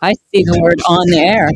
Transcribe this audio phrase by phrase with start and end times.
[0.00, 1.50] I see the word on the air.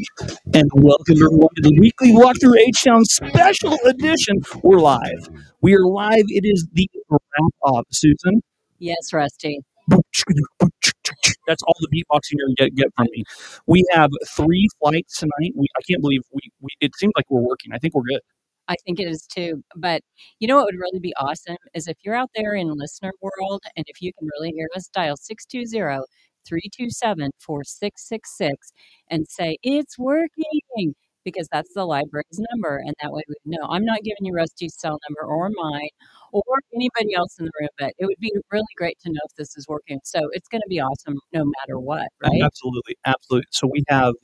[0.52, 4.42] And welcome everyone to the weekly walkthrough H Town special edition.
[4.64, 5.28] We're live.
[5.60, 6.24] We are live.
[6.26, 8.42] It is the wrap up, Susan.
[8.80, 9.60] Yes, Rusty.
[9.88, 13.22] That's all the beatboxing you're gonna get, get from me.
[13.66, 15.52] We have three flights tonight.
[15.54, 17.72] We I can't believe we, we it seems like we're working.
[17.72, 18.22] I think we're good.
[18.66, 19.62] I think it is too.
[19.76, 20.02] But
[20.40, 23.62] you know what would really be awesome is if you're out there in listener world
[23.76, 26.02] and if you can really hear us, dial 620
[26.46, 28.72] 327 4666
[29.08, 30.94] and say, It's working.
[31.24, 32.78] Because that's the library's number.
[32.78, 33.64] And that way we know.
[33.70, 35.88] I'm not giving you Rusty's cell number or mine
[36.32, 36.42] or
[36.74, 39.56] anybody else in the room, but it would be really great to know if this
[39.56, 40.00] is working.
[40.02, 42.42] So it's going to be awesome no matter what, right?
[42.42, 43.46] Absolutely, absolutely.
[43.50, 44.14] So we have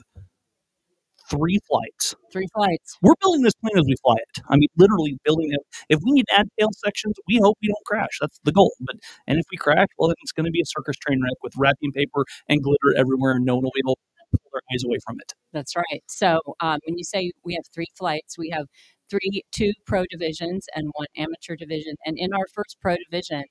[1.30, 2.14] three flights.
[2.32, 2.98] Three flights.
[3.02, 4.42] We're building this plane as we fly it.
[4.48, 5.60] I mean, literally building it.
[5.88, 8.18] If we need to add tail sections, we hope we don't crash.
[8.20, 8.72] That's the goal.
[8.80, 8.96] But
[9.26, 11.52] and if we crash, well, then it's going to be a circus train wreck with
[11.56, 14.84] wrapping paper and glitter everywhere, and no one will be able to pull their eyes
[14.84, 15.32] away from it.
[15.52, 16.02] That's right.
[16.08, 18.66] So um, when you say we have three flights, we have
[19.10, 21.94] three, two pro divisions and one amateur division.
[22.04, 23.44] And in our first pro division,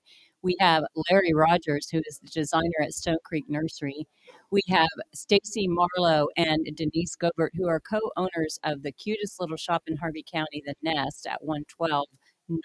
[0.48, 4.08] we have Larry Rogers, who is the designer at Stone Creek Nursery.
[4.50, 9.84] We have Stacy Marlowe and Denise Gobert, who are co-owners of the cutest little shop
[9.88, 12.06] in Harvey County, The Nest at 112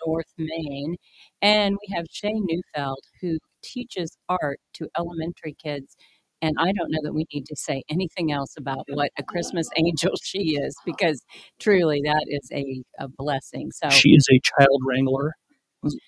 [0.06, 0.94] North Main.
[1.42, 5.96] And we have Shay Neufeld, who teaches art to elementary kids.
[6.40, 9.68] And I don't know that we need to say anything else about what a Christmas
[9.76, 11.20] angel she is, because
[11.58, 13.72] truly that is a, a blessing.
[13.72, 15.34] So She is a child wrangler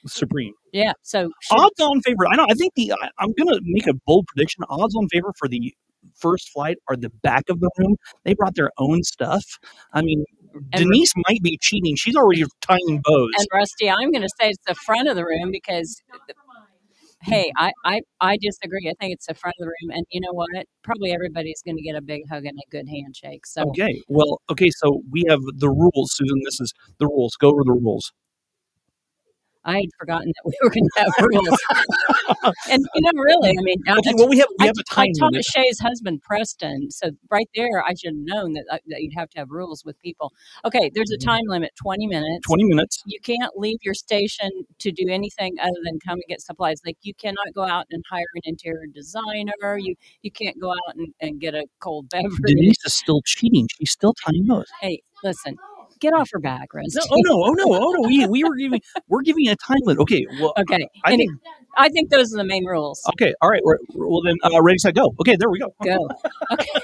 [0.06, 0.53] supreme.
[0.72, 2.27] yeah, so Odds on favor.
[2.30, 2.47] I know.
[2.48, 4.64] I think the I, I'm gonna make a bold prediction.
[4.69, 5.72] Odds on favor for the
[6.16, 7.97] first flight are the back of the room.
[8.25, 9.44] They brought their own stuff.
[9.92, 11.97] I mean, And- Denise might be cheating.
[11.97, 13.31] She's already tying bows.
[13.39, 16.00] And Rusty, I'm going to say it's the front of the room because,
[17.22, 18.88] hey, I, I, I disagree.
[18.88, 19.91] I think it's the front of the room.
[19.97, 20.48] And you know what?
[20.83, 23.47] Probably everybody's going to get a big hug and a good handshake.
[23.47, 24.00] So Okay.
[24.09, 24.69] Well, okay.
[24.70, 26.38] So we have the rules, Susan.
[26.44, 27.34] This is the rules.
[27.41, 28.12] Go over the rules.
[29.64, 31.58] I had forgotten that we were going to have rules.
[32.70, 34.12] and, you know, really, I mean, I- Okay.
[34.16, 35.44] Well, we have we I, have a I time taught limit.
[35.47, 36.91] Shay's husband, Preston.
[36.91, 39.82] So right there, I should have known that, uh, that you'd have to have rules
[39.84, 40.32] with people.
[40.64, 42.47] Okay, there's a time limit, 20 minutes.
[42.47, 43.02] Twenty minutes.
[43.06, 46.81] you can't leave your station to do anything other than come and get supplies.
[46.84, 49.78] Like you cannot go out and hire an interior designer.
[49.78, 52.32] You you can't go out and, and get a cold beverage.
[52.46, 53.69] Denise is still cheating.
[53.78, 54.66] She's still tying bows.
[54.81, 55.56] Hey, listen,
[56.00, 56.99] get off her back, Rusty.
[56.99, 58.09] No, oh no, oh no, oh no.
[58.09, 60.00] We, we were giving we're giving a time limit.
[60.03, 60.27] Okay.
[60.41, 61.41] Well, Okay, I any- think
[61.77, 63.03] I think those are the main rules.
[63.15, 63.34] okay.
[63.43, 63.60] All right.
[63.65, 65.12] We're, well then, uh, ready, set, go.
[65.21, 65.34] Okay.
[65.37, 65.75] There we go.
[65.84, 66.09] Go.
[66.53, 66.69] Okay.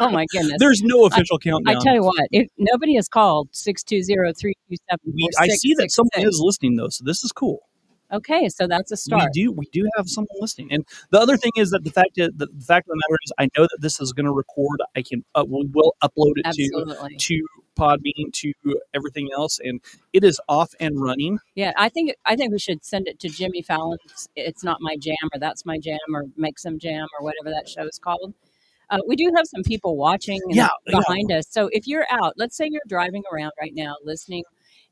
[0.00, 0.56] Oh my goodness.
[0.58, 1.76] There's no official I countdown.
[1.76, 4.58] I tell you what, if nobody has called 620-327-4666.
[5.38, 7.60] I see that someone is listening though, so this is cool.
[8.14, 9.30] Okay, so that's a start.
[9.34, 12.10] We do we do have someone listening, and the other thing is that the fact
[12.16, 14.80] that the, fact of the matter is, I know that this is going to record.
[14.96, 17.16] I can uh, we will upload it to Absolutely.
[17.16, 18.52] to Podbean to
[18.94, 19.80] everything else, and
[20.12, 21.38] it is off and running.
[21.56, 23.98] Yeah, I think I think we should send it to Jimmy Fallon.
[24.36, 27.68] It's Not My Jam or That's My Jam or Make Some Jam or whatever that
[27.68, 28.34] show is called.
[28.90, 30.98] Uh, we do have some people watching Yeah, yeah.
[30.98, 31.46] behind us.
[31.48, 34.44] So if you're out, let's say you're driving around right now listening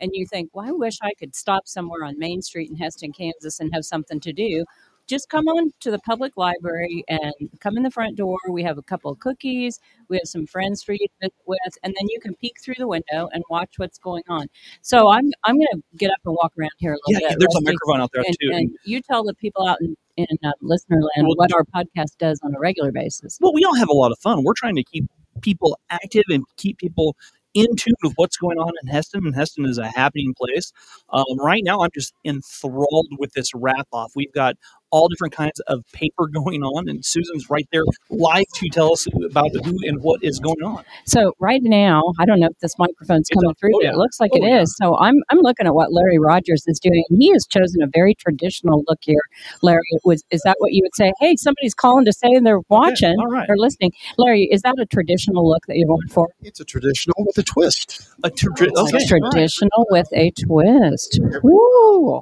[0.02, 3.14] and you think, well, I wish I could stop somewhere on Main Street in Hesston,
[3.16, 4.64] Kansas and have something to do.
[5.08, 8.36] Just come on to the public library and come in the front door.
[8.48, 9.80] We have a couple of cookies.
[10.08, 12.76] We have some friends for you to visit with, and then you can peek through
[12.78, 14.46] the window and watch what's going on.
[14.82, 17.30] So I'm I'm going to get up and walk around here a Yeah, little bit.
[17.32, 18.50] Yeah, there's a microphone out there and, too.
[18.54, 22.16] and you tell the people out in, in uh, listener land Well, what our podcast
[22.18, 23.38] does on a regular basis.
[23.40, 24.44] well, we all have a lot of fun.
[24.44, 25.04] We're trying to keep
[25.40, 27.16] people active and keep people
[27.54, 30.72] in tune with what's going on in Hesston, and Hesston is a happening place.
[31.10, 34.12] Um, right now, I'm just enthralled with this wrap off.
[34.14, 34.56] We've got
[34.92, 39.06] all different kinds of paper going on, and Susan's right there live to tell us
[39.24, 40.84] about who and what is going on.
[41.06, 43.54] So right now, I don't know if this microphone's It's coming on.
[43.56, 43.92] through, Oh, but yeah.
[43.92, 44.60] it looks like Oh, it yeah.
[44.62, 44.76] is.
[44.76, 47.02] So I'm I'm looking at what Larry Rogers is doing.
[47.18, 49.20] He has chosen a very traditional look here.
[49.62, 51.12] Larry, was is that what you would say?
[51.20, 53.48] Hey, somebody's calling to say they're watching all right.
[53.48, 53.92] or listening.
[54.18, 56.28] Larry, is that a traditional look that you're going for?
[56.42, 58.02] It's a traditional with a twist.
[58.24, 59.06] A tra- It's okay.
[59.06, 61.18] traditional with a twist.
[61.42, 62.20] Woo!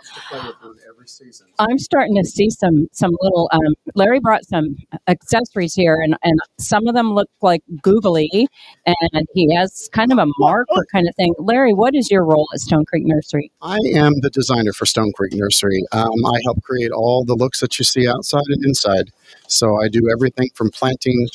[0.00, 1.48] Wants to play with them every season.
[1.58, 3.50] I'm starting to see some some little.
[3.52, 4.76] Um, Larry brought some
[5.06, 8.48] accessories here, and, and some of them look like googly,
[8.86, 11.34] and he has kind of a marker kind of thing.
[11.38, 13.52] Larry, what is your role at Stone Creek Nursery?
[13.60, 15.84] I am the designer for Stone Creek Nursery.
[15.92, 19.10] Um, I help create all the looks that you see outside and inside.
[19.48, 21.28] So I do everything from planting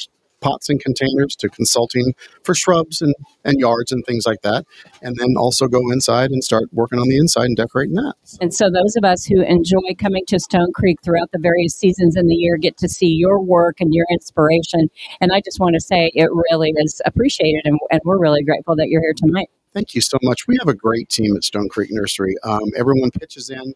[0.46, 2.14] pots and containers to consulting
[2.44, 4.66] for shrubs and, and yards and things like that.
[5.02, 8.14] And then also go inside and start working on the inside and decorating that.
[8.42, 12.16] And so, those of us who enjoy coming to Stone Creek throughout the various seasons
[12.16, 14.90] in the year get to see your work and your inspiration.
[15.20, 18.76] And I just want to say it really is appreciated, and, and we're really grateful
[18.76, 19.50] that you're here tonight.
[19.74, 20.48] Thank you so much.
[20.48, 22.36] We have a great team at Stone Creek Nursery.
[22.44, 23.74] Um, everyone pitches in,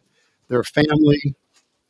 [0.47, 1.35] they're family.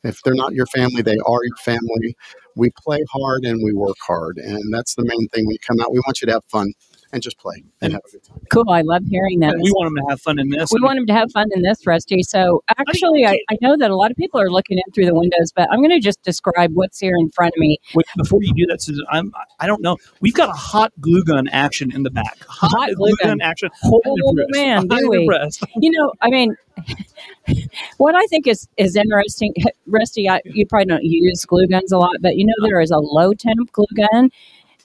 [0.02, 2.16] If they're not your family, they are your family.
[2.56, 4.38] We play hard and we work hard.
[4.38, 5.92] And that's the main thing you come out.
[5.92, 6.72] We want you to have fun
[7.12, 8.40] and just play and have a good time.
[8.52, 8.70] Cool.
[8.70, 9.54] I love hearing that.
[9.54, 10.70] And we want them to have fun in this.
[10.72, 12.22] We want them to have fun in this, Rusty.
[12.22, 15.14] So, actually, I, I know that a lot of people are looking in through the
[15.14, 17.78] windows, but I'm going to just describe what's here in front of me.
[17.94, 19.96] Wait, before you do that, Susan, I'm I don't know.
[20.20, 22.38] We've got a hot glue gun action in the back.
[22.48, 23.40] Hot, Hot glue gun.
[23.40, 23.70] action.
[23.84, 25.22] Oh, I'm man, do I'm we?
[25.22, 25.64] impressed.
[25.76, 26.54] You know, I mean,
[27.98, 29.54] what I think is is interesting,
[29.86, 30.28] Rusty.
[30.28, 32.98] I, you probably don't use glue guns a lot, but you know there is a
[32.98, 34.30] low temp glue gun,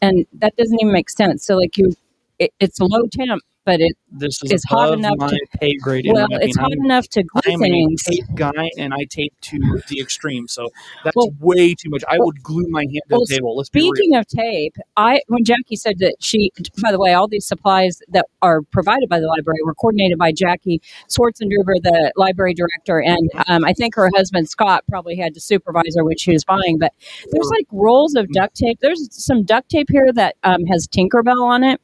[0.01, 1.45] and that doesn't even make sense.
[1.45, 1.93] So, like you,
[2.39, 6.05] it, it's low temp, but it This is It's hot enough my to- pay grade.
[6.07, 8.03] well, I mean, it's hot I'm, enough to glue I'm a things.
[8.03, 9.57] tape guy, and I tape to
[9.89, 10.47] the extreme.
[10.47, 10.69] So
[11.03, 12.03] that's Well- way too much.
[12.07, 13.57] I would glue my hand to well, the table.
[13.57, 13.67] Let's.
[13.67, 16.51] Speaking of tape, I when Jackie said that she,
[16.81, 20.31] by the way, all these supplies that are provided by the library were coordinated by
[20.31, 25.41] Jackie Swartzendruber, the library director, and um, I think her husband Scott probably had to
[25.41, 26.77] supervise her when she was buying.
[26.79, 26.93] But
[27.31, 28.79] there's like rolls of duct tape.
[28.81, 31.81] There's some duct tape here that um, has Tinkerbell on it.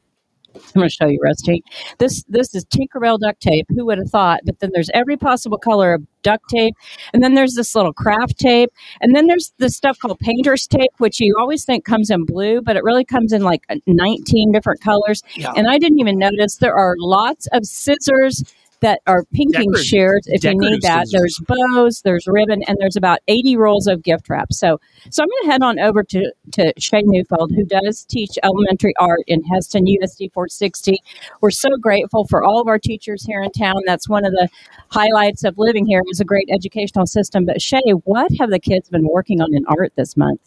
[0.54, 1.62] I'm going to show you, Rusty.
[1.98, 3.66] This this is Tinkerbell duct tape.
[3.70, 4.40] Who would have thought?
[4.44, 6.74] But then there's every possible color of duct tape,
[7.12, 8.70] and then there's this little craft tape,
[9.00, 12.60] and then there's this stuff called painter's tape, which you always think comes in blue,
[12.62, 15.22] but it really comes in like 19 different colors.
[15.34, 15.52] Yeah.
[15.56, 18.44] And I didn't even notice there are lots of scissors
[18.82, 21.08] that are pinking Decorative- shears if you need that.
[21.08, 21.40] scissors.
[21.48, 24.52] There's bows, there's ribbon, and there's about 80 rolls of gift wrap.
[24.52, 24.78] So,
[25.10, 28.94] so I'm going to head on over to to Shay Neufeld, who does teach elementary
[28.98, 30.98] art in Hesston USD 460.
[31.40, 33.76] We're so grateful for all of our teachers here in town.
[33.86, 34.48] That's one of the
[34.90, 37.46] highlights of living here is a great educational system.
[37.46, 40.40] But Shay, what have the kids been working on in art this month?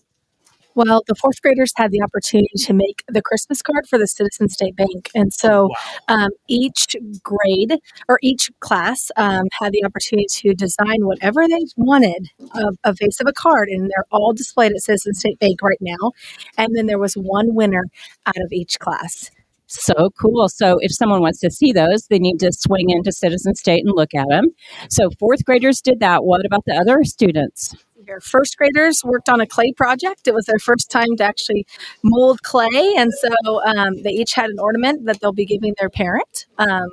[0.75, 4.49] Well, the fourth graders had the opportunity to make the Christmas card for the Citizen
[4.49, 5.09] State Bank.
[5.15, 5.69] And so
[6.09, 7.79] um, each grade
[8.09, 13.21] or each class um, had the opportunity to design whatever they wanted of a face
[13.21, 13.69] of a card.
[13.69, 16.11] And they're all displayed at Citizen State Bank right now.
[16.57, 17.85] And then there was one winner
[18.25, 19.31] out of each class.
[19.67, 20.49] So cool.
[20.49, 23.95] So if someone wants to see those, they need to swing into Citizen State and
[23.95, 24.49] look at them.
[24.89, 26.25] So fourth graders did that.
[26.25, 27.73] What about the other students?
[28.07, 30.27] Your first graders worked on a clay project.
[30.27, 31.65] It was their first time to actually
[32.03, 35.89] mold clay, and so um, they each had an ornament that they'll be giving their
[35.89, 36.45] parent.
[36.59, 36.89] Um,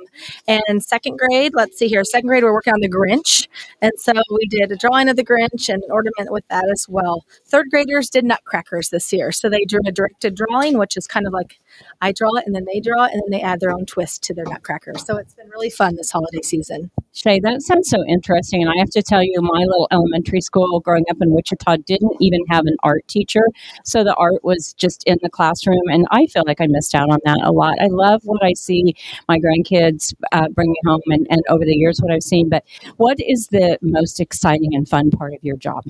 [0.47, 3.47] and second grade, let's see here, second grade, we're working on the Grinch,
[3.81, 6.87] and so we did a drawing of the Grinch and an ornament with that as
[6.89, 7.25] well.
[7.45, 11.27] Third graders did nutcrackers this year, so they drew a directed drawing, which is kind
[11.27, 11.59] of like
[12.01, 14.23] I draw it and then they draw it, and then they add their own twist
[14.23, 14.93] to their nutcracker.
[14.97, 16.89] So it's been really fun this holiday season.
[17.13, 18.63] Shay, that sounds so interesting.
[18.63, 22.15] And I have to tell you, my little elementary school growing up in Wichita didn't
[22.19, 23.43] even have an art teacher.
[23.83, 25.81] So the art was just in the classroom.
[25.87, 27.77] And I feel like I missed out on that a lot.
[27.81, 28.95] I love what I see
[29.27, 32.49] my grandkids uh, bringing home and, and over the years what I've seen.
[32.49, 32.63] But
[32.97, 35.83] what is the most exciting and fun part of your job?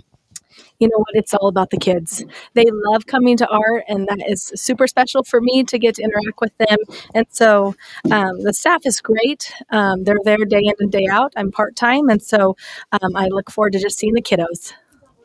[0.79, 2.23] you know what it's all about the kids
[2.53, 6.03] they love coming to art and that is super special for me to get to
[6.03, 6.77] interact with them
[7.13, 7.75] and so
[8.11, 12.09] um, the staff is great um, they're there day in and day out i'm part-time
[12.09, 12.55] and so
[12.91, 14.73] um, i look forward to just seeing the kiddos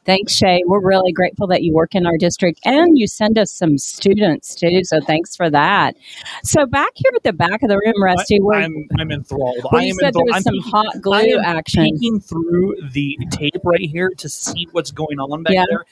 [0.08, 0.62] Thanks, Shay.
[0.64, 4.54] We're really grateful that you work in our district and you send us some students
[4.54, 4.80] too.
[4.84, 5.96] So thanks for that.
[6.44, 9.66] So back here at the back of the room, Rusty, I'm I'm enthralled.
[9.70, 11.84] I you am said there was some peeking- hot I glue am action.
[11.84, 15.66] peeking through the tape right here to see what's going on back Yeah.
[15.68, 15.84] there.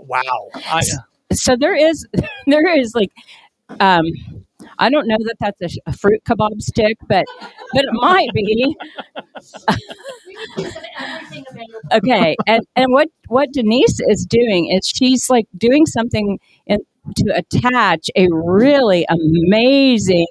[0.00, 0.48] Wow.
[0.56, 0.82] I,
[1.32, 2.08] So there is,
[2.48, 3.12] there is like,
[3.78, 4.04] um,
[4.78, 7.24] I don't know that that's a, a fruit kebab stick, but
[7.72, 8.76] but it might be.
[11.92, 16.78] okay, and and what what Denise is doing is she's like doing something in,
[17.16, 20.26] to attach a really amazing.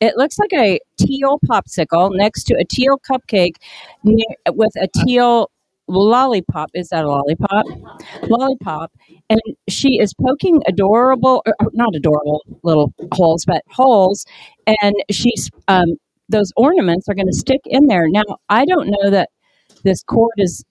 [0.00, 3.56] It looks like a teal popsicle next to a teal cupcake
[4.04, 5.50] with a teal
[5.88, 6.70] lollipop.
[6.74, 7.66] Is that a lollipop?
[8.22, 8.92] Lollipop.
[9.30, 14.24] And she is poking adorable, or, or not adorable little holes, but holes.
[14.66, 15.96] And she's, um,
[16.28, 18.08] those ornaments are going to stick in there.
[18.08, 19.30] Now, I don't know that
[19.84, 20.64] this cord is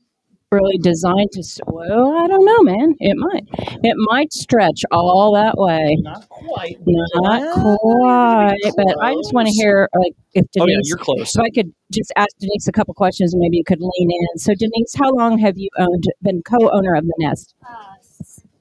[0.51, 2.95] really designed to, s- well, I don't know, man.
[2.99, 3.43] It might.
[3.83, 5.97] It might stretch all that way.
[6.01, 6.77] not quite.
[6.85, 10.63] Not quite, but I just want to hear like if Denise.
[10.63, 11.33] Oh yeah, you're close.
[11.33, 14.37] so I could just ask Denise a couple questions, and maybe you could lean in.
[14.39, 17.55] So Denise, how long have you owned, been co-owner of the Nest?
[17.67, 17.73] Uh,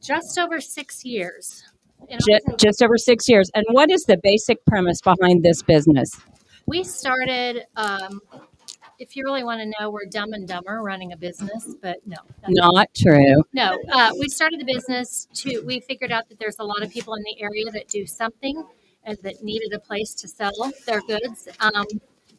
[0.03, 1.63] just over six years.
[2.09, 2.57] in Ju- October.
[2.59, 3.51] just over six years.
[3.55, 6.11] And what is the basic premise behind this business?
[6.69, 7.65] we started.
[7.77, 8.21] Um,
[8.99, 12.17] if you really want to know, we're dumb and dumber running a business, but no,
[12.49, 13.43] Not true.
[13.53, 15.61] No, uh, we started the business to.
[15.61, 18.65] We figured out that there's a lot of people in the area that do something
[19.05, 21.49] and that needed a place to sell their goods.
[21.61, 21.87] Um,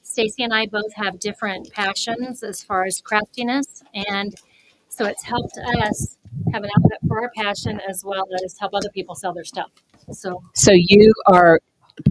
[0.01, 4.33] Stacy and I both have different passions as far as craftiness, and
[4.89, 6.17] so it's helped us
[6.53, 9.69] have an outlet for our passion as well as help other people sell their stuff.
[10.11, 11.59] So So you are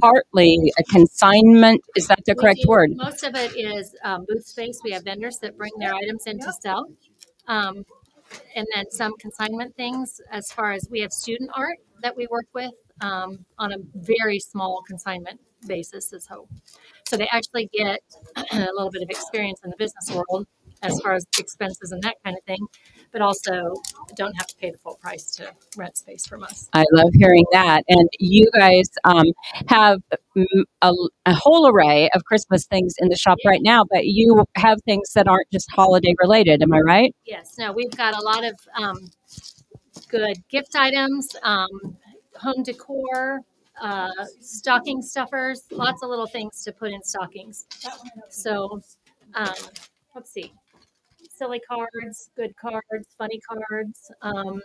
[0.00, 1.82] partly a consignment.
[1.96, 2.90] Is that the we correct do- word?
[2.96, 4.80] Most of it is um, booth space.
[4.84, 6.86] We have vendors that bring their items in to sell.
[7.48, 7.84] Um,
[8.54, 12.46] and then some consignment things as far as we have student art that we work
[12.54, 16.50] with um, on a very small consignment basis as hope.
[17.08, 18.00] So they actually get
[18.52, 20.46] a little bit of experience in the business world
[20.82, 22.66] as far as expenses and that kind of thing,
[23.12, 23.74] but also
[24.16, 26.68] don't have to pay the full price to rent space from us.
[26.72, 27.82] I love hearing that.
[27.88, 29.26] And you guys um,
[29.68, 30.00] have
[30.82, 30.92] a,
[31.26, 35.12] a whole array of Christmas things in the shop right now, but you have things
[35.14, 36.62] that aren't just holiday related.
[36.62, 37.14] Am I right?
[37.24, 39.10] Yes, no, we've got a lot of um,
[40.08, 41.96] good gift items, um,
[42.34, 43.40] home decor,
[43.80, 44.08] uh,
[44.40, 47.66] stocking stuffers, lots of little things to put in stockings.
[48.30, 48.80] So,
[49.34, 49.54] um,
[50.14, 50.52] let's see.
[51.36, 54.60] Silly cards, good cards, funny cards, um,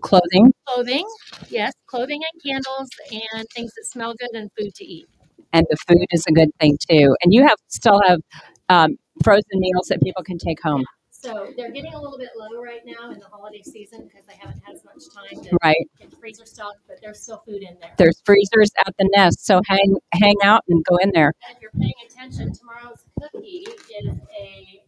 [0.00, 1.06] Clothing clothing,
[1.50, 5.06] yes, clothing and candles, and things that smell good and food to eat.
[5.52, 7.16] and the food is a good thing too.
[7.22, 8.20] And you have still have
[8.68, 12.62] um, frozen meals that people can take home, So they're getting a little bit low
[12.62, 15.76] right now in the holiday season because they haven't had as much time to right?
[15.98, 17.92] get freezer stock, but there's still food in there.
[17.98, 21.32] There's freezers at the nest, so hang hang out and go in there.
[21.48, 23.66] And if you're paying attention, tomorrow's cookie
[24.04, 24.82] is a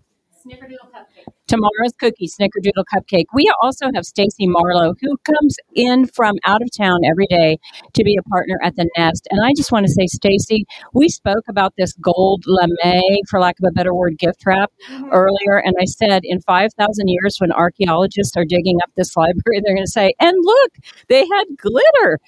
[0.45, 1.33] snickerdoodle cupcake.
[1.47, 3.27] Tomorrow's cookie, snickerdoodle cupcake.
[3.35, 7.59] We also have Stacy Marlowe, who comes in from out of town every day
[7.95, 9.27] to be a partner at the Nest.
[9.31, 13.57] And I just want to say, Stacy, we spoke about this gold lame, for lack
[13.61, 14.73] of a better word, gift wrap
[15.13, 19.61] earlier, and I said in five thousand years, when archaeologists are digging up this library,
[19.65, 20.73] they're going to say, "And look,
[21.09, 22.19] they had glitter."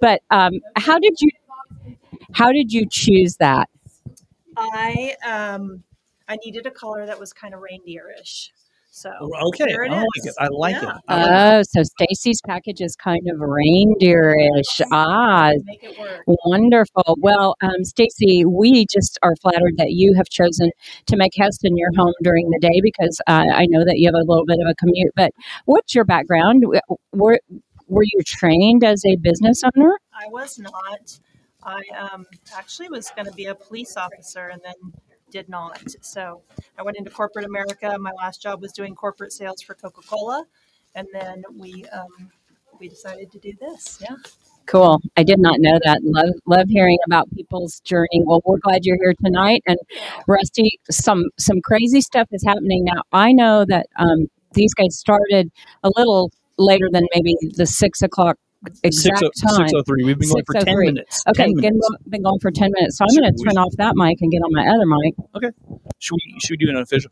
[0.00, 1.30] But um, how did you
[2.32, 3.68] how did you choose that?
[4.56, 5.82] I um
[6.32, 8.48] I needed a color that was kind of reindeerish.
[8.94, 9.10] So
[9.48, 10.26] Okay, There it I like is.
[10.26, 10.34] it.
[10.38, 10.96] I like Yeah.
[10.96, 11.02] it.
[11.08, 11.54] I like it.
[11.54, 14.80] Oh, so Stacy's package is kind of reindeerish.
[14.92, 16.22] Ah, make it work.
[16.44, 17.16] Wonderful.
[17.18, 20.70] Well, um, Stacy, we just are flattered that you have chosen
[21.06, 24.14] to make Hesston your home during the day because uh, I know that you have
[24.14, 25.12] a little bit of a commute.
[25.16, 25.32] But
[25.64, 26.64] what's your background?
[27.12, 27.38] Were
[27.88, 29.98] were you trained as a business owner?
[30.14, 31.18] I was not.
[31.64, 34.74] I um actually was going to be a police officer and then
[35.32, 35.82] did not.
[36.02, 36.42] So
[36.78, 37.96] I went into corporate America.
[37.98, 40.44] My last job was doing corporate sales for Coca-Cola,
[40.94, 42.30] and then we um
[42.78, 43.98] we decided to do this.
[44.00, 44.16] Yeah.
[44.66, 45.00] Cool.
[45.16, 46.00] I did not know that.
[46.04, 48.22] Love love hearing about people's journey.
[48.24, 49.62] Well, we're glad you're here tonight.
[49.66, 49.78] And
[50.28, 53.02] Rusty, some some crazy stuff is happening now.
[53.12, 55.50] I know that um, these guys started
[55.82, 58.36] a little later than maybe the six o'clock
[58.82, 59.68] exact oh, Six oh time.
[59.74, 60.04] oh three.
[60.04, 61.22] We've been going for ten oh minutes.
[61.28, 61.88] Okay, 10 been, minutes.
[62.08, 62.98] been going for 10 minutes.
[62.98, 65.14] So I'm going to turn off that mic and get on my other mic.
[65.34, 65.50] Okay.
[65.98, 67.10] Should we should we do an official?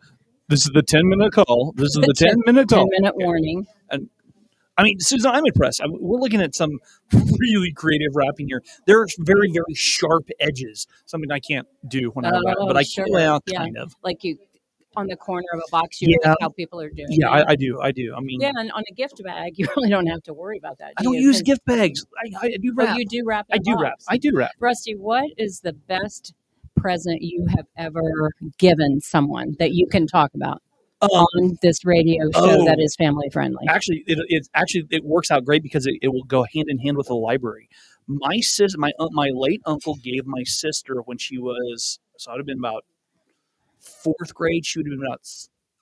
[0.48, 1.72] This is the ten minute call.
[1.76, 2.88] This is the Ten- ten minute 10 call.
[2.90, 3.66] minute warning.
[3.90, 4.08] And
[4.78, 5.80] I mean, Susan, I'm impressed.
[5.82, 6.78] I, we're looking at some
[7.12, 8.62] really creative wrapping here.
[8.86, 10.86] There are very, very sharp edges.
[11.06, 13.04] Something I can't do when I wrap, Oh, but I sure.
[13.04, 13.12] can.
[13.12, 13.58] Well, Yeah.
[13.58, 13.94] kind of.
[14.02, 14.38] Like you
[14.96, 16.34] on the corner of a box, you Yeah.
[16.40, 17.08] how people are doing.
[17.10, 17.30] Yeah.
[17.30, 17.80] I, I do.
[17.80, 18.14] I do.
[18.16, 20.78] I mean, yeah, and on a gift bag, you really don't have to worry about
[20.78, 20.92] that.
[20.96, 21.20] I do don't you?
[21.28, 22.04] use gift bags.
[22.18, 22.98] I, I do Oh, wrap.
[22.98, 23.46] you do wrap.
[23.52, 24.00] I do wrap.
[24.08, 24.52] I do wrap.
[24.58, 26.34] Rusty, what is the best
[26.76, 30.62] present you have ever given someone that you can talk about
[31.02, 32.64] Um, on this radio show oh.
[32.64, 33.66] that is family friendly?
[33.68, 36.78] actually it, it actually it works out great because it, it will go hand in
[36.78, 37.68] hand with the library
[38.06, 42.46] my sis my my late uncle gave my sister when she was so i'd have
[42.46, 42.84] been about
[43.80, 45.22] fourth grade she would have been about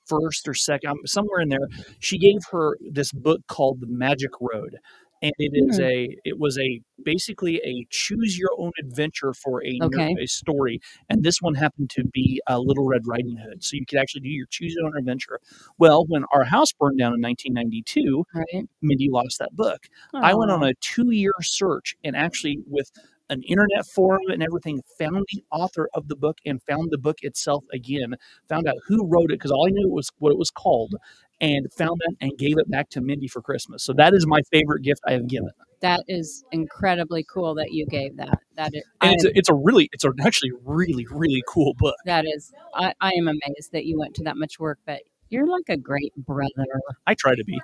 [0.07, 4.77] first or second somewhere in there she gave her this book called the magic road
[5.21, 5.83] and it is Hmm.
[5.85, 10.15] a it was a basically a choose your own adventure for a, Okay.
[10.19, 13.85] a story and this one happened to be a little red riding hood so you
[13.85, 15.41] could actually do your choose your own adventure
[15.79, 18.67] well when our house burned down in 1992 Right.
[18.81, 19.89] Mindy lost that book.
[20.15, 22.91] I went on a two year search and actually, with
[23.31, 27.19] an internet forum and everything, found the author of the book and found the book
[27.23, 28.15] itself again,
[28.49, 30.95] found out who wrote it because all I knew was what it was called,
[31.41, 33.85] and found that and gave it back to Mindy for Christmas.
[33.85, 35.51] So that is my favorite gift I have given.
[35.81, 38.41] That is incredibly cool that you gave that.
[38.57, 41.95] That is, it's a, it's a really, it's a actually really, really cool book.
[42.05, 45.47] that is, I, I am amazed that you went to that much work, but you're
[45.47, 46.67] like a great brother.
[47.07, 47.61] I try to be.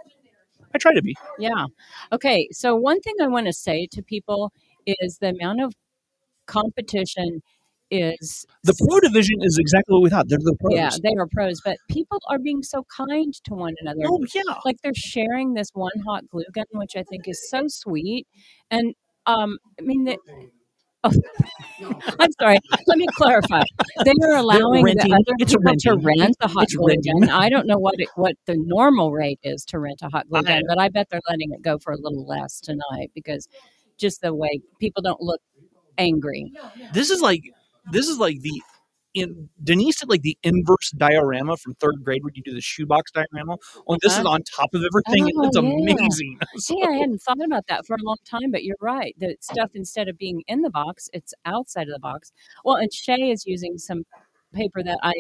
[0.74, 1.16] I try to be.
[1.38, 1.66] Yeah.
[2.12, 2.48] Okay.
[2.52, 4.52] So one thing I want to say to people
[4.86, 5.72] is the amount of
[6.46, 7.42] competition
[7.90, 10.26] is The pro division is exactly what we thought.
[10.28, 10.74] They're the pros.
[10.74, 14.00] yeah they are pros, but people are being so kind to one another.
[14.06, 14.42] Oh yeah.
[14.64, 18.26] Like they're sharing this one hot glue gun, which I think is so sweet.
[18.70, 18.94] And
[19.26, 20.18] um, I mean, the,
[21.04, 21.10] oh,
[22.20, 22.58] I'm sorry.
[22.86, 23.62] Let me clarify.
[24.04, 27.20] They are allowing the other it's people to rent the hot It's glue renting.
[27.20, 27.30] gun.
[27.30, 30.42] I don't know what it, what the normal rate is to rent a hot glue
[30.42, 33.48] gun, but I bet they're letting it go for a little less tonight because
[33.98, 35.40] just the way people don't look
[35.98, 36.52] angry.
[36.92, 37.42] This is like
[37.92, 38.62] this is like the
[39.14, 43.12] in Denise did like the inverse diorama from third grade where you do the shoebox
[43.12, 43.56] diorama.
[43.86, 44.30] Only this is Uh-huh.
[44.30, 45.30] on top of everything.
[45.36, 45.62] Oh, it's yeah.
[45.62, 46.38] amazing.
[46.56, 49.14] So- See, I hadn't thought about that for a long time, but you're right.
[49.18, 52.32] The stuff instead of being in the box, it's outside of the box.
[52.64, 54.04] Well, and Shay is using some
[54.54, 55.12] paper that I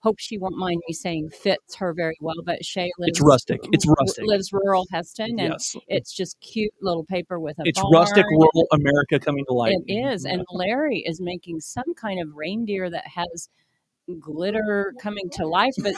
[0.00, 2.36] hope she won't mind me saying fits her very well.
[2.44, 3.60] But Shay lives it's rustic.
[3.72, 4.24] It's rustic.
[4.26, 5.76] lives rural Hesston, and Yes.
[5.88, 7.92] it's just cute little paper with a It's barn.
[7.94, 9.74] rustic rural America coming to life.
[9.86, 10.34] It is, mm-hmm.
[10.40, 13.48] and Larry is making some kind of reindeer that has
[14.20, 15.94] glitter coming to life, but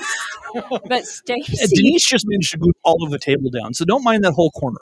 [0.88, 4.04] but And Stacy, Denise just managed to glue all of the table down, so don't
[4.04, 4.78] mind that whole corner.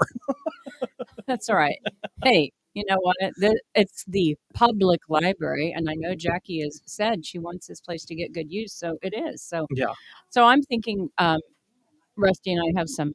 [1.26, 1.78] That's all right.
[2.24, 3.16] Hey, you know what?
[3.74, 8.14] It's the public library, and I know Jackie has said she wants this place to
[8.14, 9.42] get good use, so it is.
[9.42, 9.92] So Yeah.
[10.30, 11.40] So I'm thinking, um,
[12.16, 13.14] Rusty and I have some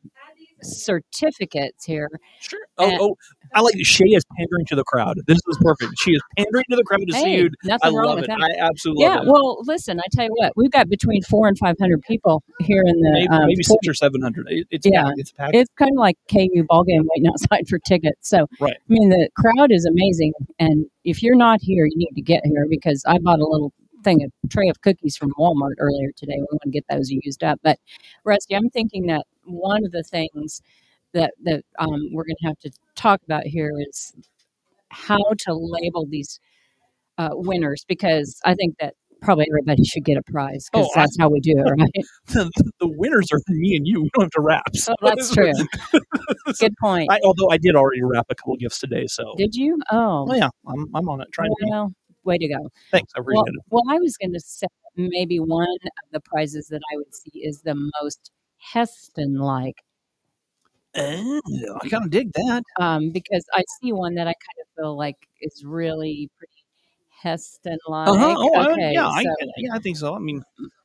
[0.61, 2.09] certificates here.
[2.39, 2.59] Sure.
[2.77, 3.15] Oh, And- oh,
[3.53, 5.17] I like Shay is pandering to the crowd.
[5.25, 5.93] This is perfect.
[5.99, 7.49] She is pandering to the crowd to see you.
[7.63, 8.27] nothing I wrong love with it.
[8.27, 8.41] that.
[8.59, 9.21] I absolutely yeah.
[9.25, 12.83] Well, listen, I tell you what, we've got between four and five hundred people here
[12.85, 14.47] in the maybe, um, maybe six or seven hundred.
[14.49, 15.03] It, it's Yeah.
[15.03, 15.19] packed.
[15.19, 15.55] It's packed.
[15.55, 18.27] it's kind of like KU ball game waiting outside for tickets.
[18.29, 18.73] So, Right.
[18.73, 22.45] I mean, the crowd is amazing, and if you're not here, you need to get
[22.45, 23.71] here because I bought a little
[24.07, 26.35] thing, a tray of cookies from Walmart earlier today.
[26.37, 27.59] We want to get those used up.
[27.63, 27.77] But
[28.23, 30.61] Rusty, I'm thinking that one of the things
[31.13, 34.13] that that um, we're going to have to talk about here is
[34.89, 36.39] how to label these
[37.17, 41.03] uh, winners because I think that probably everybody should get a prize because Oh, I-
[41.03, 42.05] that's how we do it, right?
[42.27, 42.49] the,
[42.79, 44.03] the winners are me and you.
[44.03, 44.75] We don't have to wrap.
[44.75, 45.51] So Oh, that's true.
[46.59, 47.11] Good point.
[47.11, 49.79] I, although I did already wrap a couple gifts today, so Did you?
[49.91, 51.27] Oh, well, yeah, I'm, I'm on it.
[51.33, 51.91] Trying well,
[52.27, 52.69] way to go.
[52.91, 53.55] Thanks, I appreciate Well, it.
[53.71, 57.39] well, I was going to say maybe one of the prizes that I would see
[57.39, 58.31] is the most
[58.73, 59.83] Hesston-like,
[60.99, 61.41] Oh,
[61.83, 62.63] I kind of dig that.
[62.79, 66.53] um, because I see one that I kind of feel like is really pretty
[67.23, 68.07] Hesston-like.
[68.09, 68.35] Uh-huh.
[68.37, 69.23] Oh, I- okay, yeah, I,
[69.57, 70.15] yeah, I think so.
[70.15, 70.41] I mean,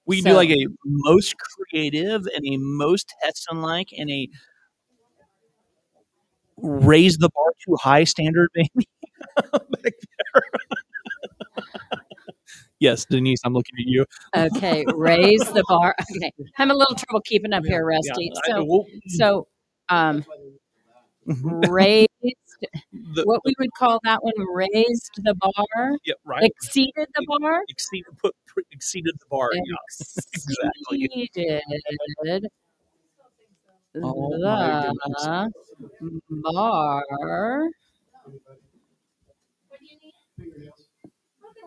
[0.06, 4.28] we So- do like a most creative and a most Hesston-like and a
[6.58, 8.86] raise the bar too high standard, maybe.
[12.82, 12.90] Back there.
[12.90, 14.06] yes, Denise, I'm looking at you.
[14.36, 15.94] okay, raise the bar.
[16.16, 18.32] Okay, I'm a little trouble keeping up here, Rusty.
[18.36, 19.46] I- So, so
[19.88, 20.24] um,
[21.26, 21.70] mhm.
[21.70, 22.08] raised,
[23.14, 26.44] The- what we would call that one, raised the bar, yeah, right.
[26.44, 27.64] exceeded the bar.
[27.68, 29.50] Exceeded, put, put, exceeded the bar.
[29.52, 29.62] Yeah.
[30.32, 31.04] exactly.
[31.04, 31.62] Exceeded
[34.04, 35.50] Oh, the
[36.30, 37.68] bar.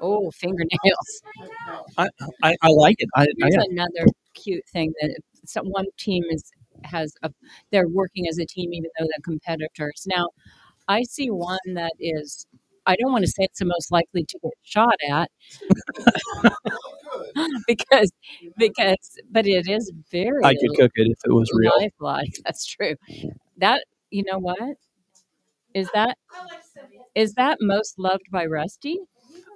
[0.02, 1.22] Oh, fingernails.
[1.98, 2.10] I,
[2.44, 3.10] I, I like it.
[3.16, 6.52] I, I, Here's another cute thing that some, one team is
[6.84, 7.32] has a
[7.72, 10.06] they're working as a team even though they're competitors.
[10.08, 10.30] Now,
[10.88, 12.46] I see one that is
[12.86, 15.32] I don't want to say it's the most likely to get shot at
[17.68, 18.12] because
[18.58, 21.72] because but it is very I could cook it if it was real.
[21.80, 22.34] lifelike.
[22.44, 22.96] That's true.
[23.58, 24.78] That you know what
[25.74, 26.18] is that
[27.16, 29.00] is that most loved by Rusty?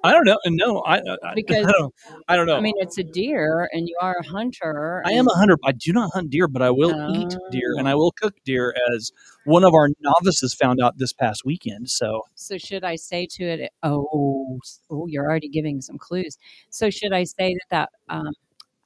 [0.04, 0.38] I don't know.
[0.48, 1.94] No, I, I, I- Because- I don't.
[2.30, 2.56] I don't know.
[2.56, 5.02] I mean, it's a deer, and you are a hunter.
[5.06, 5.58] I am a hunter.
[5.66, 8.74] I do not hunt deer, but I will eat deer and I will cook deer,
[8.96, 9.12] as
[9.46, 11.90] one of our novices found out this past weekend.
[11.90, 13.72] So So should I say to it?
[13.84, 16.38] Oh, oh, you're already giving some clues.
[16.70, 18.32] So should I say that that um,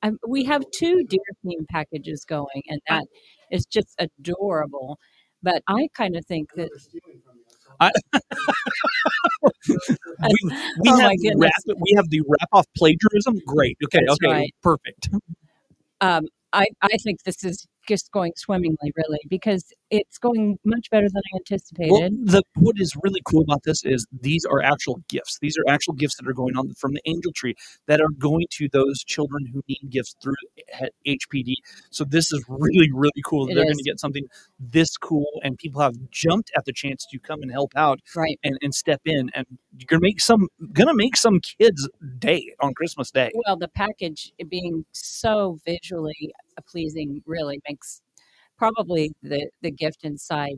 [0.01, 3.03] I, we have two deer theme packages going, and that
[3.51, 4.99] is just adorable.
[5.43, 6.69] But I kind of think that
[10.21, 10.35] we,
[10.81, 11.11] we Oh have
[11.79, 13.39] we have the wrap off plagiarism.
[13.45, 13.77] Great.
[13.85, 14.01] Okay.
[14.05, 14.31] That's okay.
[14.31, 14.55] right.
[14.61, 15.09] Perfect.
[16.01, 21.07] um, I I think this is just going swimmingly, really, because it's going much better
[21.07, 21.91] than I anticipated.
[21.91, 25.37] Well, the what is really cool about this is these are actual gifts.
[25.39, 27.53] These are actual gifts that are going on from the Angel Tree
[27.85, 30.33] that are going to those children who need gifts through
[31.05, 31.53] HPD.
[31.91, 33.47] So this is really really cool.
[33.47, 34.25] It They're going to get something
[34.59, 38.39] this cool, and people have jumped at the chance to come and help out right.
[38.43, 39.45] and, and step in, and
[39.77, 43.31] you're gonna make some gonna make some kids' day on Christmas Day.
[43.45, 46.33] Well, the package being so visually
[46.67, 48.01] pleasing really makes
[48.57, 50.55] probably the the gift inside.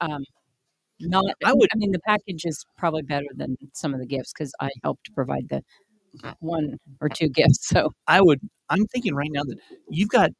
[0.00, 0.24] Um,
[1.00, 4.32] not, I would- I mean, the package is probably better than some of the gifts
[4.34, 5.62] because I helped provide the
[6.40, 7.68] one or two gifts.
[7.68, 8.40] So I would.
[8.70, 9.58] I'm thinking right now that
[9.90, 10.30] you've got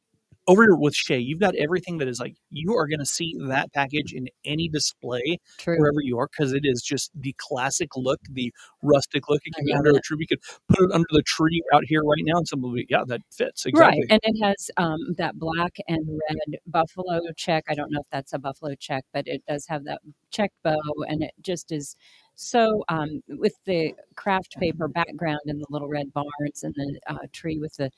[0.47, 1.19] over here with Shay.
[1.19, 4.67] You've got everything that is like you are going to see that package in any
[4.67, 5.77] display true.
[5.77, 9.41] wherever you are because it is just the classic look, the rustic look.
[9.45, 10.17] It can be under a tree.
[10.19, 13.21] We could put it under the tree out here right now, and be, yeah, that
[13.31, 14.01] fits exactly.
[14.01, 17.65] Right, and it has um, that black and red buffalo check.
[17.69, 20.01] I don't know if that's a buffalo check, but it does have that
[20.31, 21.95] check bow, and it just is
[22.35, 27.17] so um, with the craft paper background and the little red barns and the uh,
[27.31, 27.91] tree with the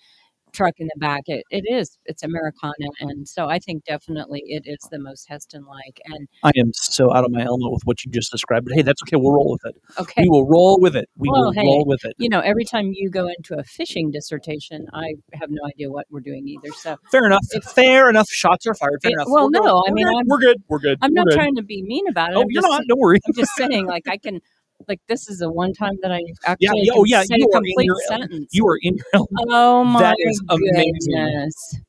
[0.54, 1.24] truck in the back.
[1.28, 5.66] It, it is it's Americana, and so I think definitely it is the most Hesston
[5.68, 6.00] like.
[6.06, 8.82] And I am so out of my element with what you just described, but hey,
[8.84, 9.18] that's okay.
[9.18, 9.82] We'll roll with it.
[10.00, 11.10] okay, We will roll with it.
[11.18, 12.14] We Well, will hey, roll with it.
[12.18, 16.06] you know, every time you go into a fishing dissertation, I have no idea what
[16.10, 16.74] we're doing either.
[16.78, 17.42] So Fair enough.
[17.76, 18.30] Fair enough.
[18.30, 19.00] Shots are fired.
[19.02, 19.28] Fair It- enough.
[19.30, 19.64] well, We're good.
[19.66, 20.16] no, I We're mean, good.
[20.16, 20.64] I'm- we're good.
[20.70, 20.98] We're good.
[21.02, 21.36] I'm We're not good.
[21.36, 22.36] trying to be mean about it.
[22.38, 22.84] Oh, I'm you're just not.
[22.88, 23.20] Don't worry.
[23.28, 24.40] I'm just saying, like I can,
[24.88, 26.72] like this is the one time that I actually Yeah.
[26.84, 27.24] yeah, Oh, yeah.
[27.24, 28.50] say You a are in complete your sentence.
[28.52, 29.40] you are in your element.
[29.50, 30.94] oh my That is amazing.
[31.12, 31.80] goodness!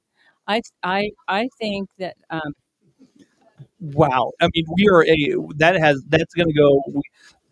[0.47, 2.53] I I I think that um,
[3.81, 4.33] Wow.
[4.41, 6.83] I mean, we are a that has that's going to go.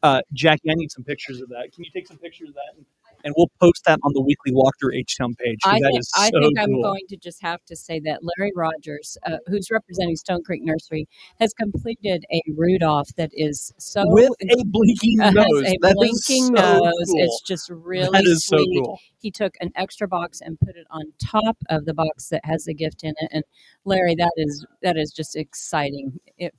[0.03, 1.73] Uh, Jackie, I need some pictures of that.
[1.73, 2.85] Can you take some pictures of that?
[3.25, 5.59] And, and we'll post that on the weekly Walkthrough H Town page.
[5.63, 6.83] 'cause I that think is I so think I'm cool.
[6.83, 11.07] going to just have to say that Larry Rogers, uh, who's representing Stone Creek Nursery,
[11.41, 15.65] has completed a Rudolph that is so with a blinking uh, has nose.
[15.67, 15.95] a That is
[16.27, 16.93] blinking so nose.
[17.07, 17.23] cool.
[17.25, 18.99] It's just really that is so cool.
[19.21, 22.65] he took an extra box and put it on top of the box that has
[22.65, 23.29] the gift in it.
[23.33, 23.45] And
[23.85, 26.19] Larry, that is that is just exciting.
[26.39, 26.55] It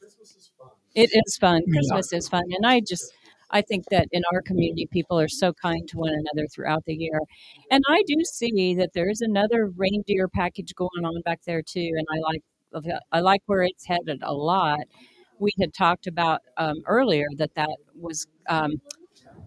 [0.95, 1.61] it is fun.
[1.65, 1.73] Yeah.
[1.73, 3.11] Christmas is fun, and I just
[3.53, 6.95] I think that in our community, people are so kind to one another throughout the
[6.95, 7.19] year.
[7.71, 12.05] And I do see that there's another reindeer package going on back there too, and
[12.11, 12.41] I like
[13.11, 14.79] I like where it's headed a lot.
[15.39, 18.81] We had talked about um, earlier that that was um,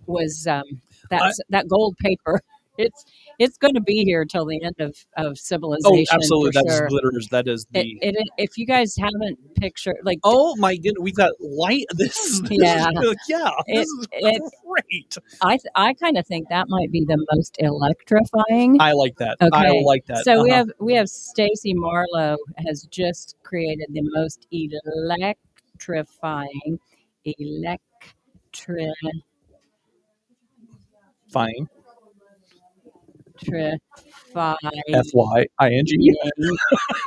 [0.06, 0.64] was um,
[1.10, 2.40] that's that gold paper.
[2.78, 3.04] It's
[3.38, 5.86] it's going to be here till the end of, of civilization.
[5.86, 6.14] Oh, civilization.
[6.16, 6.52] absolutely.
[6.52, 6.88] for That is sure.
[6.88, 7.28] glitters.
[7.30, 7.80] That is the.
[7.80, 11.84] It, it, if you guys haven't pictured, like, oh my goodness, we've got light.
[11.96, 12.88] This is this Yeah.
[13.02, 13.50] Is, yeah.
[13.66, 15.16] This It- is it- great.
[15.42, 18.76] I I kind of think that might be the most electrifying.
[18.80, 19.36] I like that.
[19.40, 19.50] Okay.
[19.52, 20.24] I like that.
[20.24, 20.58] So we Uh-huh.
[20.58, 22.36] have we have Stacy Marlowe
[22.66, 26.78] has just created the most electrifying
[27.26, 27.78] electri
[31.32, 31.68] fine.
[33.42, 33.78] Electrifying.
[34.92, 35.96] F Y I N G.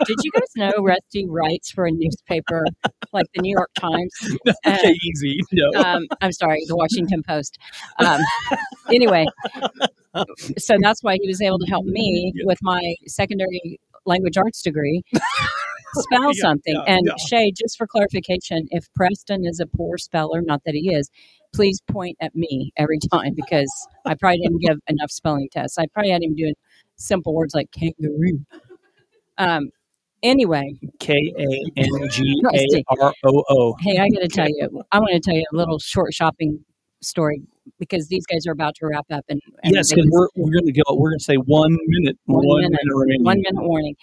[0.06, 2.66] Did you guys know Rusty writes for a newspaper
[3.14, 4.12] like the New York Times?
[4.66, 5.40] Okay, easy.
[5.52, 5.82] No.
[5.82, 7.58] um, I'm sorry, the Washington Post.
[8.00, 8.20] Um,
[8.92, 9.26] anyway,
[10.58, 15.04] so that's why he was able to help me with my secondary language arts degree
[15.96, 16.76] spell Yeah, something.
[16.76, 17.14] yeah, and yeah.
[17.28, 21.10] Shay, just for clarification, if Preston is a poor speller, not that he is,
[21.54, 23.72] please point at me every time because
[24.06, 25.78] I probably didn't give enough spelling tests.
[25.78, 26.56] I probably had him doing
[26.96, 28.46] simple words like kangaroo.
[29.38, 29.70] Um,
[30.24, 32.84] anyway, K A N G A.
[33.00, 33.76] R O O.
[33.80, 36.60] Hey, I got to tell you, I want to tell you a little short shopping
[37.02, 37.42] story
[37.80, 40.66] because these guys are about to wrap up and, and Yes, because we're we're going
[40.66, 40.82] to go.
[40.94, 42.18] We're going to say one minute.
[42.26, 42.72] One One, minute.
[42.84, 43.24] minute remaining.
[43.24, 43.96] one minute warning.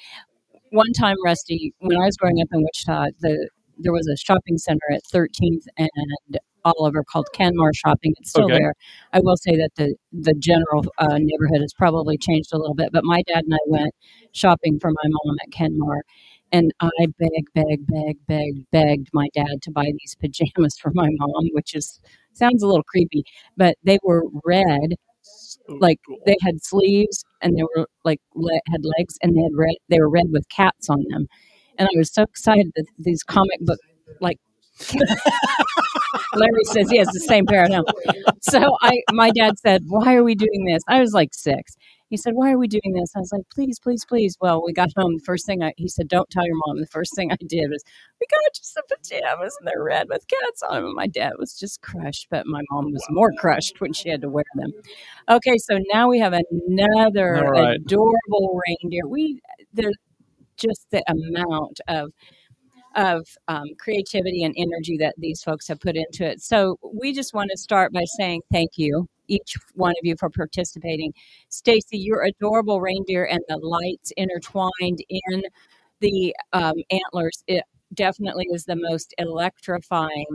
[0.76, 4.58] One time, Rusty, when I was growing up in Wichita, the there was a shopping
[4.58, 8.12] center at 13th and Oliver called Canmar Shopping.
[8.18, 8.58] It's still Okay.
[8.58, 8.74] there.
[9.14, 12.90] I will say that the the general uh, neighborhood has probably changed a little bit,
[12.92, 13.94] but my dad and I went
[14.32, 16.00] shopping for my mom at Canmar.
[16.52, 21.08] And I begged, begged, begged, begged, begged my dad to buy these pajamas for my
[21.10, 22.00] mom, which is
[22.34, 23.24] sounds a little creepy,
[23.56, 24.96] but they were red
[25.68, 26.18] Oh, like, cool.
[26.26, 29.98] they had sleeves and they were like le- had legs and they had red they
[30.00, 31.26] were red with cats on them.
[31.78, 33.78] And i was so excited that these comic book
[34.20, 34.38] like
[36.34, 37.82] larry says he has the same pair now
[38.40, 40.82] so i my dad said why are we doing this?
[40.88, 41.76] I was like six
[42.08, 43.12] he said why are we doing this?
[43.16, 44.36] I was like please please please.
[44.40, 46.80] Well we got home the first thing i he said don't tell your mom.
[46.80, 47.82] The first thing i did was
[48.20, 51.32] we got you some pajamas and they're red with cats on them and my dad
[51.38, 54.72] was just crushed but my mom was more crushed when she had to wear them.
[55.28, 57.76] Okay, so now we have another right.
[57.76, 59.06] adorable reindeer.
[59.06, 59.40] We
[59.74, 59.94] the
[60.56, 62.12] just the amount of
[62.94, 66.40] of um, creativity and energy that these folks have put into it.
[66.40, 70.30] So we just want to start by saying thank you, each one of you, for
[70.30, 71.12] participating.
[71.48, 75.42] Stacy, your adorable reindeer and the lights intertwined in
[76.00, 77.42] the um, antlers.
[77.46, 80.26] It definitely is the most electrifying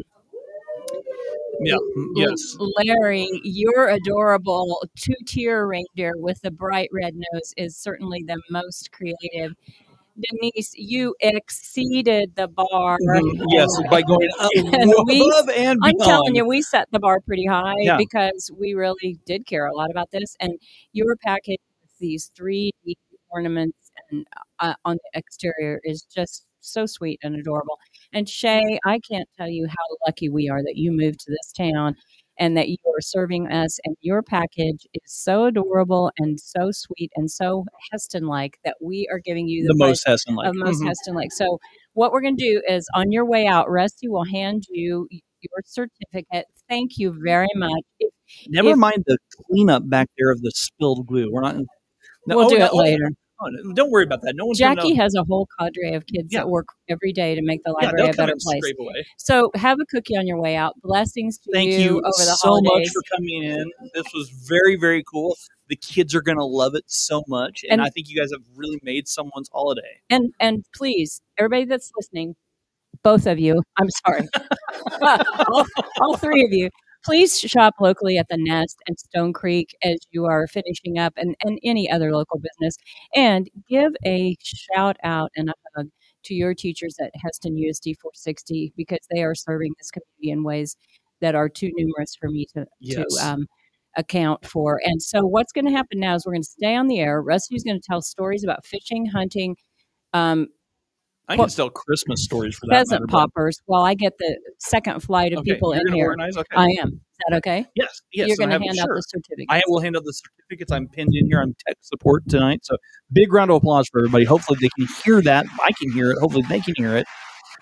[1.63, 1.77] yeah.
[2.15, 2.57] Yes.
[2.59, 8.91] Larry, your adorable two tier reindeer with the bright red nose is certainly the most
[8.91, 9.55] creative.
[10.19, 12.97] Denise, you exceeded the bar.
[13.01, 13.43] Mhm.
[13.49, 17.19] Yes, by going up, And we- above and I'm telling you, we set the bar
[17.21, 17.97] pretty high Yeah.
[17.97, 20.35] because we really did care a lot about this.
[20.39, 20.53] And
[20.93, 22.71] your package with these three
[23.29, 24.25] ornaments and
[24.59, 27.77] uh, on the exterior is just so sweet and adorable.
[28.13, 31.51] And Shay, I can't tell you how lucky we are that you moved to this
[31.51, 31.95] town
[32.41, 33.79] and that you are serving us.
[33.85, 39.07] And your package is so adorable and so sweet and so Hesston like that we
[39.11, 40.51] are giving you the the, most Hesston like.
[40.55, 40.89] most Mhm.
[40.89, 41.31] Hesston Lake.
[41.31, 41.59] So
[41.93, 45.61] what we're going to do is on your way out, Rusty will hand you your
[45.65, 46.47] certificate.
[46.67, 47.83] Thank you very much.
[47.99, 48.11] If-
[48.47, 51.29] Never if- mind the cleanup back there of the spilled glue.
[51.31, 51.57] We're not.
[52.27, 53.11] No, we'll oh, do no, it oh, later.
[53.75, 54.33] Don't worry about that.
[54.35, 56.39] No one's gonna Jackie has a whole cadre of kids Yeah.
[56.41, 58.61] that work every day to make the library they'll a better place.
[59.17, 60.73] So have a cookie on your way out.
[60.81, 63.71] Blessings to Thank you, you over the so much for coming in.
[63.93, 65.35] This was very, very cool.
[65.69, 67.61] The kids are going to love it so much.
[67.63, 70.01] And, And- I think you guys have really made someone's holiday.
[70.09, 72.35] and and please, everybody that's listening,
[73.03, 74.27] both of you, I'm sorry,
[75.01, 75.65] all,
[76.01, 76.69] all three of you,
[77.03, 81.35] please shop locally at the Nest and Stone Creek as you are finishing up, and
[81.43, 82.75] and any other local business,
[83.15, 85.87] and give a shout out and a hug
[86.23, 90.75] to your teachers at Hesston USD 460 because they are serving this community in ways
[91.21, 93.05] that are too numerous for me to Yes.
[93.17, 93.47] to um,
[93.97, 94.79] account for.
[94.83, 97.21] And so, what's going to happen now is we're going to stay on the air.
[97.21, 99.55] Rusty's going to tell stories about fishing, hunting,
[100.13, 100.47] um,
[101.27, 102.75] I can tell Christmas stories for that.
[102.75, 106.07] pheasant matter, but- poppers while I get the second flight of Okay, people in here.
[106.07, 106.35] Organize?
[106.35, 106.55] Okay.
[106.55, 106.87] I am.
[106.89, 107.65] Is that okay?
[107.75, 108.27] yes, yes.
[108.27, 109.45] You're going to hand out the certificates.
[109.49, 110.71] I will hand out the certificates.
[110.71, 111.39] I'm pinned in here.
[111.41, 112.61] I'm tech support tonight.
[112.65, 112.75] So
[113.13, 114.25] big round of applause for everybody.
[114.25, 115.45] Hopefully they can hear that.
[115.63, 116.17] I can hear it.
[116.17, 117.05] Hopefully they can hear it.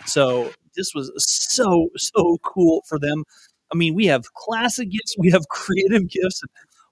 [0.06, 3.24] So this was so, so cool for them.
[3.72, 5.16] I mean, we have classic gifts.
[5.20, 6.42] We have creative gifts.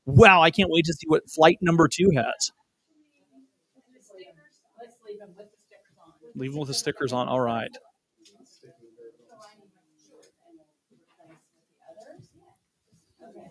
[0.06, 2.52] Wow, I can't wait to see what flight number two has.
[6.38, 7.28] Leave them with the stickers on.
[7.28, 7.72] All right.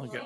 [0.00, 0.20] Okay.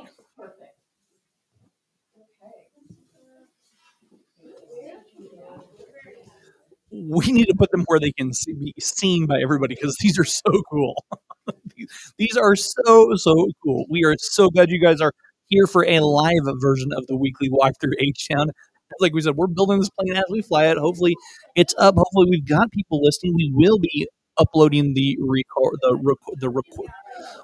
[6.92, 10.18] We need to put them where they can see, be seen by everybody because these
[10.18, 10.94] are so cool.
[12.18, 13.86] These- are so so cool.
[13.88, 15.12] We are so glad you guys are
[15.46, 18.50] here for a live version of the weekly walk through H Town.
[18.98, 20.78] Like we said, we're building this plane as we fly it.
[20.78, 21.14] Hopefully,
[21.54, 21.94] it's up.
[21.96, 23.34] Hopefully, we've got people listening.
[23.36, 26.90] We will be uploading the record the record the record.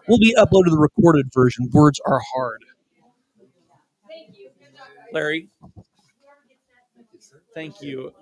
[0.08, 1.68] We'll be uploading the recorded version.
[1.72, 2.62] Words are hard.
[4.08, 4.50] Thank you,
[5.12, 5.48] Larry.
[7.54, 8.12] Thank you,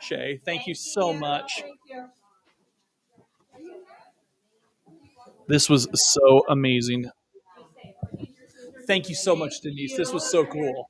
[0.00, 0.40] Shay.
[0.44, 1.62] Thank you so much.
[5.48, 7.10] This was so amazing.
[8.86, 9.96] Thank you so much, Denise.
[9.96, 10.88] This was so cool.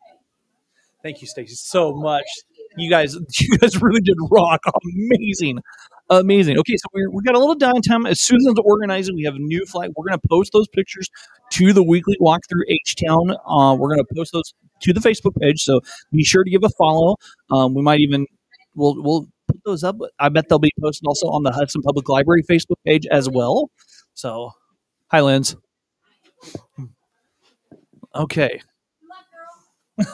[1.03, 2.25] Thank you, Stacy, so much.
[2.77, 4.61] You guys, you guys really did rock.
[4.95, 5.61] Amazing,
[6.11, 6.59] amazing.
[6.59, 8.09] Okay, so we're, we got a little downtime.
[8.09, 9.91] As Susan's organizing, we have a new flight.
[9.97, 11.09] We're going to post those pictures
[11.53, 13.31] to the weekly walk through H Town.
[13.47, 15.63] Uh, we're going to post those to the Facebook page.
[15.63, 15.81] So
[16.13, 17.17] be sure to give a follow.
[17.51, 18.27] Um, we might even
[18.75, 19.97] we'll we'll put those up.
[20.19, 23.71] I bet they'll be posted also on the Hesston Public Library Facebook page as well.
[24.15, 24.51] So,
[25.11, 25.57] hi, Linz.
[28.15, 28.61] Okay.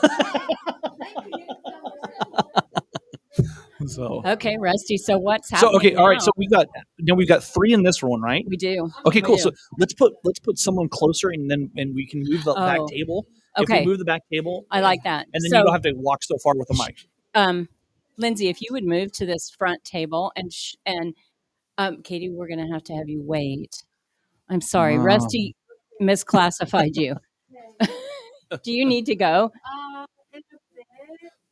[3.87, 4.97] so Okay, Rusty.
[4.97, 5.77] So what's so happening?
[5.77, 6.25] okay all right now?
[6.25, 6.67] so we've got
[7.01, 8.91] now we've got three in this one right we do.
[9.07, 9.43] okay cool do.
[9.43, 12.79] so let's put let's put someone closer and then and we can move the back
[12.81, 15.27] Oh, table if Okay, we move the back table I like that.
[15.35, 17.69] and then so, you don't have to walk so far with the mic um,
[18.17, 21.15] Lindsay, if you would move to this front table and sh- and
[21.79, 23.83] um, Katie, we're going to have to have you wait.
[24.49, 25.01] I'm sorry, Oh.
[25.01, 25.57] Rusty
[26.01, 27.17] misclassified you.
[28.63, 29.53] Do you need to go?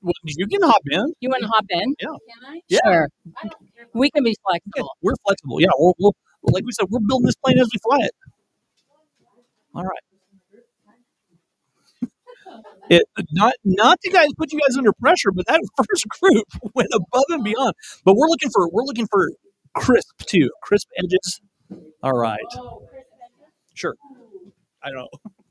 [0.03, 1.95] well, you can hop in You want to hop in?
[2.01, 2.09] Yeah.
[2.09, 2.61] Can I?
[2.69, 2.79] Yeah.
[2.85, 3.09] Sure.
[3.95, 4.35] We can be
[4.77, 4.91] Yeah, flexible.
[5.03, 7.99] we're flexible yeah we'll, we'll like we said we're building this plane as we fly
[8.07, 8.13] it
[9.75, 10.01] all right
[12.91, 15.61] it, not not to guys put you guys under pressure, but that
[15.91, 17.75] first group went above and beyond.
[18.05, 19.31] But we're looking for we're looking for
[19.75, 21.41] crisp too, crisp edges.
[22.03, 22.41] All right,
[23.75, 23.95] sure.
[24.83, 25.09] I don't know.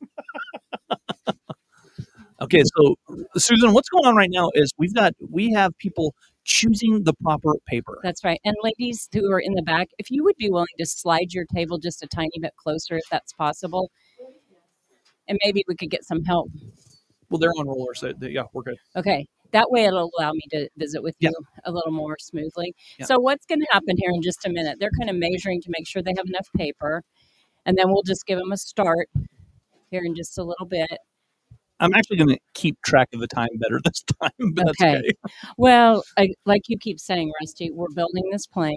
[2.41, 2.95] okay, so
[3.38, 7.53] Susan, what's going on right now is we've got we have people choosing the proper
[7.67, 7.99] paper.
[8.03, 8.39] That's right.
[8.43, 11.45] And ladies who are in the back, if you would be willing to slide your
[11.45, 13.91] table just a tiny bit closer, if that's possible,
[15.27, 16.49] and maybe we could get some help.
[17.29, 18.77] Well, they're on rollers, so they- yeah, we're good.
[18.95, 19.27] Okay.
[19.51, 21.29] That way it'll allow me to visit with Yeah.
[21.29, 22.73] you a little more smoothly.
[22.97, 23.05] Yeah.
[23.05, 24.77] So what's going to happen here in just a minute?
[24.79, 27.03] They're kind of measuring to make sure they have enough paper.
[27.65, 29.10] And then we'll just give them a start
[29.91, 30.89] here in just a little bit.
[31.80, 34.97] I'm actually going to keep track of the time better this time, but that's Okay.
[34.97, 35.12] okay.
[35.58, 38.75] Well, I, like you keep saying, Rusty, we're building this plane.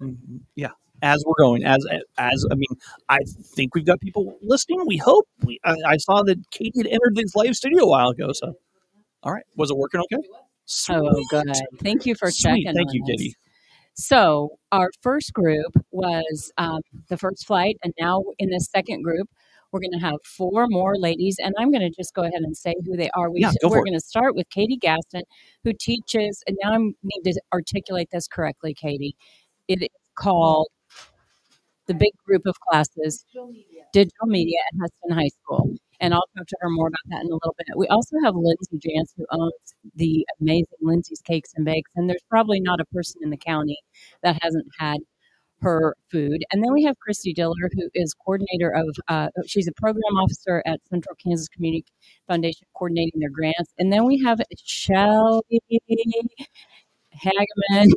[0.00, 0.40] Mhm.
[0.56, 0.70] Yeah,
[1.02, 1.84] as we're going, as
[2.18, 2.68] as I mean,
[3.08, 3.18] I
[3.54, 4.84] think we've got people listening.
[4.86, 5.26] We hope.
[5.44, 8.32] We I, I saw that Katie had entered this live studio a while ago.
[8.32, 8.54] So,
[9.22, 10.22] all right, was it working okay?
[10.90, 11.52] Oh, good.
[11.82, 12.64] Thank you for Sweet.
[12.64, 12.74] checking.
[12.74, 13.10] Thank you, us.
[13.10, 13.34] Katie.
[13.94, 19.28] So our first group was um, the first flight, and now in the second group,
[19.74, 22.56] we're going to have four more ladies, and I'm going to just go ahead and
[22.56, 23.28] say who they are.
[23.28, 25.22] We, Yeah, go we're going to start with Katie Gaston,
[25.64, 29.16] who teaches, and now I need to articulate this correctly, Katie.
[29.66, 30.68] It is called
[31.88, 33.24] the big group of classes,
[33.92, 35.74] digital media at Hesston High School.
[35.98, 37.66] And I'll talk to her more about that in a little bit.
[37.76, 41.90] We also have Lindsay Jantz, who owns the amazing Lindsay's Cakes and Bakes.
[41.96, 43.78] And there's probably not a person in the county
[44.22, 44.98] that hasn't had
[45.64, 46.44] her food.
[46.52, 50.62] And then we have Christy Diller, who is coordinator of, uh, she's a program officer
[50.66, 51.84] at Central Kansas Community
[52.28, 53.72] Foundation, coordinating their grants.
[53.78, 56.46] And then we have Shelly Hageman.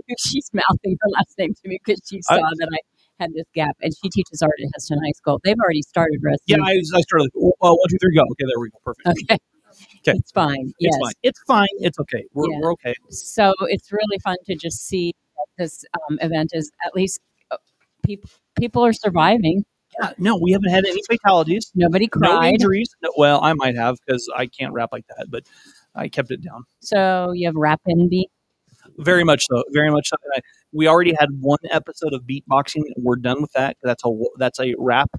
[0.19, 2.77] She's mouthing her last name to me because she saw I- that I
[3.19, 3.75] had this gap.
[3.81, 5.39] And she teaches art at Hesston High School.
[5.43, 6.43] They've already started, Rusty.
[6.47, 7.29] Yeah, I, I started.
[7.35, 8.21] Uh, one, two, three, go.
[8.21, 8.77] Okay, there we go.
[8.83, 9.07] Perfect.
[9.07, 9.37] Okay.
[9.99, 10.17] Okay.
[10.17, 10.71] It's fine.
[10.79, 10.93] Yes.
[10.93, 11.13] It's fine.
[11.23, 11.67] It's fine.
[11.79, 12.23] It's okay.
[12.33, 12.59] We're, Yeah.
[12.61, 12.93] we're okay.
[13.09, 15.13] So it's really fun to just see
[15.57, 17.19] this um, event is at least
[18.07, 19.63] people people are surviving.
[20.01, 21.71] Yeah, no, we haven't had any fatalities.
[21.75, 22.29] Nobody cried.
[22.29, 22.89] No injuries.
[23.01, 25.43] No, well, I might have because I can't rap like that, but
[25.95, 26.63] I kept it down.
[26.81, 28.29] so you have rap envy.
[28.99, 29.63] Very much so.
[29.73, 30.15] Very much so.
[30.35, 30.39] I,
[30.71, 32.83] we already had one episode of beatboxing.
[32.95, 33.77] We're done with that.
[33.83, 35.09] That's a that's a rap.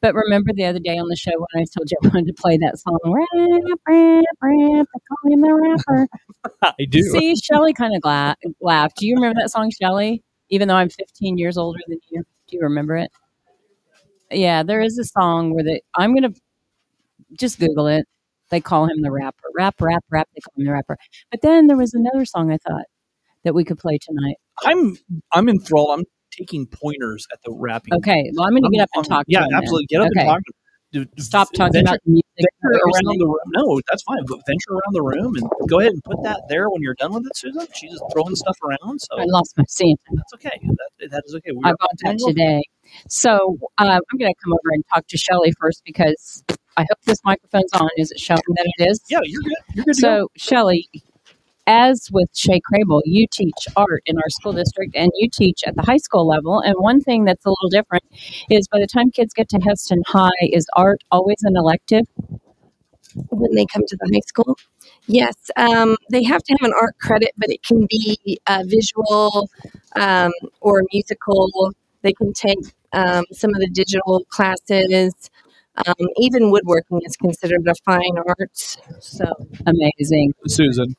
[0.00, 2.40] But remember the other day on the show when I told you I wanted to
[2.40, 6.08] play that song, rap, rap, rap, they call him the rapper.
[6.80, 7.02] I do.
[7.02, 8.96] See, Shelly kind of gla- laughed.
[8.96, 10.22] Do you remember that song, Shelly?
[10.50, 13.10] Even though I'm 15 years older than you, do you remember it?
[14.30, 15.80] Yeah, there is a song where they.
[15.94, 16.32] I'm gonna
[17.38, 18.06] just Google it.
[18.50, 19.48] They call him the rapper.
[19.56, 20.28] Rap, rap, rap.
[20.34, 20.96] They call him the rapper.
[21.30, 22.84] But then there was another song I thought
[23.44, 24.36] that we could play tonight.
[24.64, 24.96] I'm
[25.32, 25.98] I'm enthralled.
[25.98, 27.94] I'm taking pointers at the rapping.
[27.94, 29.24] Okay, well, I'm going to get up and talk.
[29.28, 29.86] Yeah, to absolutely.
[29.86, 30.20] Get up okay.
[30.20, 30.42] and talk.
[31.18, 32.50] Stop talking venture, about the music.
[32.62, 33.38] venture around the room.
[33.48, 34.24] No, that's fine.
[34.26, 37.12] But venture around the room and go ahead and put that there when you're done
[37.12, 37.66] with it, Susan.
[37.74, 40.00] She's just throwing stuff around, so I lost my scent.
[40.12, 40.58] that's okay.
[40.62, 41.52] That, that is okay.
[41.52, 42.62] We I bought that today.
[43.08, 46.44] So uh, I'm going to come over and talk to Shelly first because
[46.76, 47.88] I hope this microphone's on.
[47.96, 49.00] Is it showing that it is?
[49.08, 49.52] Yeah, you're good.
[49.74, 49.96] You're good.
[50.00, 50.00] go.
[50.00, 50.88] So, Shelly,
[51.66, 55.76] as with Shay Crable, you teach art in our school district and you teach at
[55.76, 56.60] the high school level.
[56.60, 58.04] And one thing that's a little different
[58.50, 62.06] is by the time kids get to Hesston High, is art always an elective?
[63.30, 64.56] when they come to the high school.
[65.06, 69.48] Yes, um, they have to have an art credit, but it can be uh, visual
[69.96, 71.72] um, or musical.
[72.02, 72.58] They can take
[72.92, 75.30] um, some of the digital classes.
[75.76, 78.78] Um, even woodworking is considered a fine art.
[79.00, 79.24] So,
[79.66, 80.34] Amazing.
[80.46, 80.94] Susan,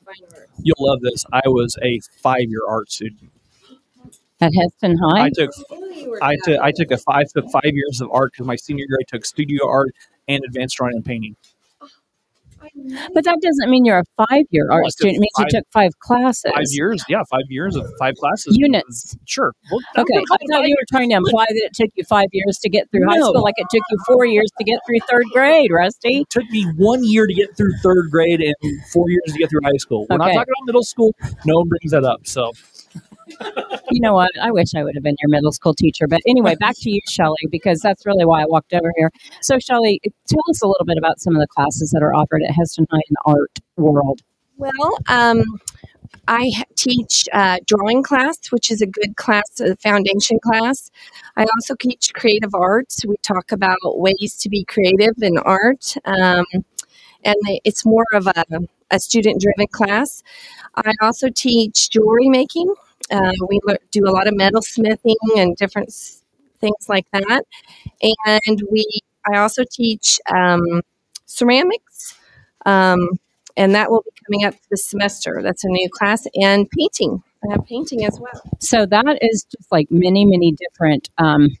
[0.62, 1.24] you'll love this.
[1.32, 3.30] I was a five-year art student.
[4.40, 5.24] At Hesston High?
[5.24, 5.50] I took
[6.20, 8.98] I took I took a five took five years of art because my senior year
[9.00, 9.94] I took studio art
[10.28, 11.36] and advanced drawing and painting.
[13.14, 15.16] But that doesn't mean you're a five year art I took student.
[15.16, 16.52] It means five- you took five classes.
[16.54, 18.56] Five years, yeah, five years of five classes.
[18.58, 19.16] Units.
[19.26, 19.52] Sure.
[19.70, 22.58] Well, Okay, I thought you were trying to imply that it took you five years
[22.58, 25.24] to get through high school, like it took you four years to get through third
[25.32, 26.20] grade, Rusty.
[26.20, 28.54] It took me one year to get through third grade and
[28.92, 30.06] four years to get through high school.
[30.10, 31.14] We're not talking about middle school.
[31.44, 32.26] No one brings that up.
[32.26, 32.52] So
[33.90, 34.30] You know what?
[34.40, 36.06] I wish I would have been your middle school teacher.
[36.06, 39.10] But anyway, back to you, Shelley, because that's really why I walked over here.
[39.42, 42.42] So, Shelley, tell us a little bit about some of the classes that are offered
[42.42, 44.22] at Hesston High in the art world.
[44.58, 45.44] Well, um,
[46.28, 50.90] I teach uh, drawing class, which is a good class, a foundation class.
[51.36, 53.04] I also teach creative arts.
[53.06, 56.44] We talk about ways to be creative in art, um,
[57.24, 58.44] and it's more of a,
[58.90, 60.22] a student driven class.
[60.74, 62.74] I also teach jewelry making.
[63.10, 65.92] Uh, we do a lot of metal smithing and different
[66.60, 67.44] things like that.
[68.02, 68.84] And we,
[69.32, 70.82] I also teach um,
[71.26, 72.18] ceramics.
[72.64, 73.18] Um,
[73.56, 75.40] and that will be coming up this semester.
[75.42, 77.22] That's a new class, and painting.
[77.48, 78.42] I have painting as well.
[78.60, 81.08] So, that is just like many, many different.
[81.16, 81.56] Um,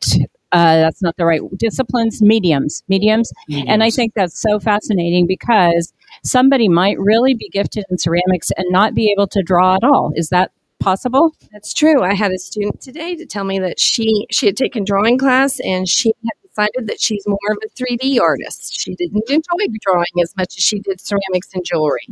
[0.00, 3.32] t- uh, that's not the right disciplines, mediums, mediums.
[3.50, 5.92] And I think that's so fascinating because
[6.24, 10.12] somebody might really be gifted in ceramics and not be able to draw at all.
[10.14, 10.50] Is that
[10.80, 11.34] possible?
[11.52, 12.02] That's true.
[12.02, 15.60] I had a student today to tell me that she she had taken drawing class
[15.60, 18.80] and she had decided that she's more of a 3D artist.
[18.80, 22.08] She didn't enjoy drawing as much as she did ceramics and jewelry.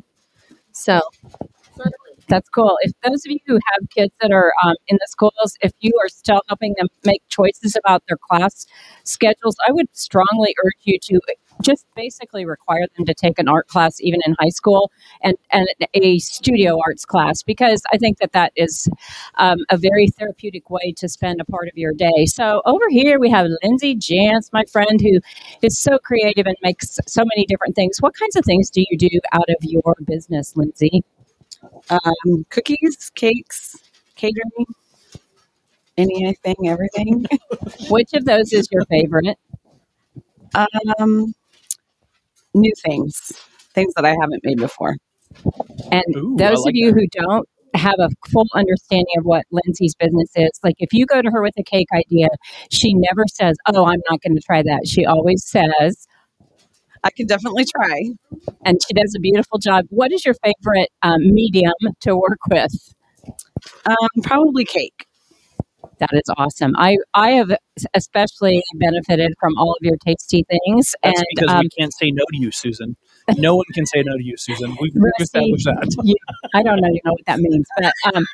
[0.73, 1.01] So
[2.29, 2.77] That's cool.
[2.83, 5.93] If those of you who have kids that are um, in the schools, if you
[6.03, 8.67] are still helping them make choices about their class
[9.05, 11.21] schedules, I would strongly urge you to
[11.63, 14.91] just basically require them to take an art class even in high school
[15.23, 18.89] and, and a studio arts class because I think that that is
[19.37, 22.27] um, a very therapeutic way to spend a part of your day.
[22.27, 25.21] So over here we have Lindsay Jantz, my friend, who
[25.63, 28.01] is so creative and makes so many different things.
[28.01, 31.03] What kinds of things do you do out of your business, Lindsay?
[31.91, 33.77] Um, cookies, cakes,
[34.15, 34.67] catering,
[35.97, 37.27] anything, everything.
[37.91, 39.39] Which of those is your favorite?
[40.55, 41.35] Um,
[42.57, 43.33] new things,
[43.75, 44.97] things that I haven't made before.
[45.93, 49.95] And Ooh, those like of you who don't have a full understanding of what Lindsay's
[49.95, 52.29] business is, like if you go to her with a cake idea,
[52.71, 54.87] she never says, Oh, I'm not going to try that.
[54.87, 56.07] She always says,
[57.05, 58.03] I can definitely try.
[58.65, 59.85] and she does a beautiful job.
[59.91, 62.73] What is your favorite um, medium to work with?
[63.85, 65.07] Um, probably cake.
[65.99, 66.75] That is awesome.
[66.77, 67.51] I, I have
[67.95, 70.95] especially benefited from all of your tasty things.
[71.03, 72.97] That's and because um, we can't say no to you, Susan.
[73.39, 74.77] No one can say no to you, Susan.
[74.81, 75.97] We've, established that.
[76.05, 76.15] you-
[76.55, 78.25] I don't know, you know what that means, but um,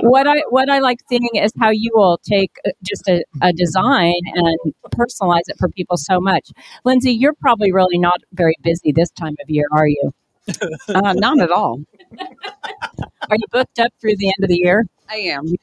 [0.00, 3.52] what I what I like seeing is how you will take uh, just a, a
[3.52, 4.58] design and
[4.90, 6.50] personalize it for people so much.
[6.84, 10.12] Lindsay, you're probably really not very busy this time of year, are you?
[10.88, 11.80] Uh, not at all.
[13.30, 14.84] Are you booked up through the end of the year?
[15.10, 15.54] I am.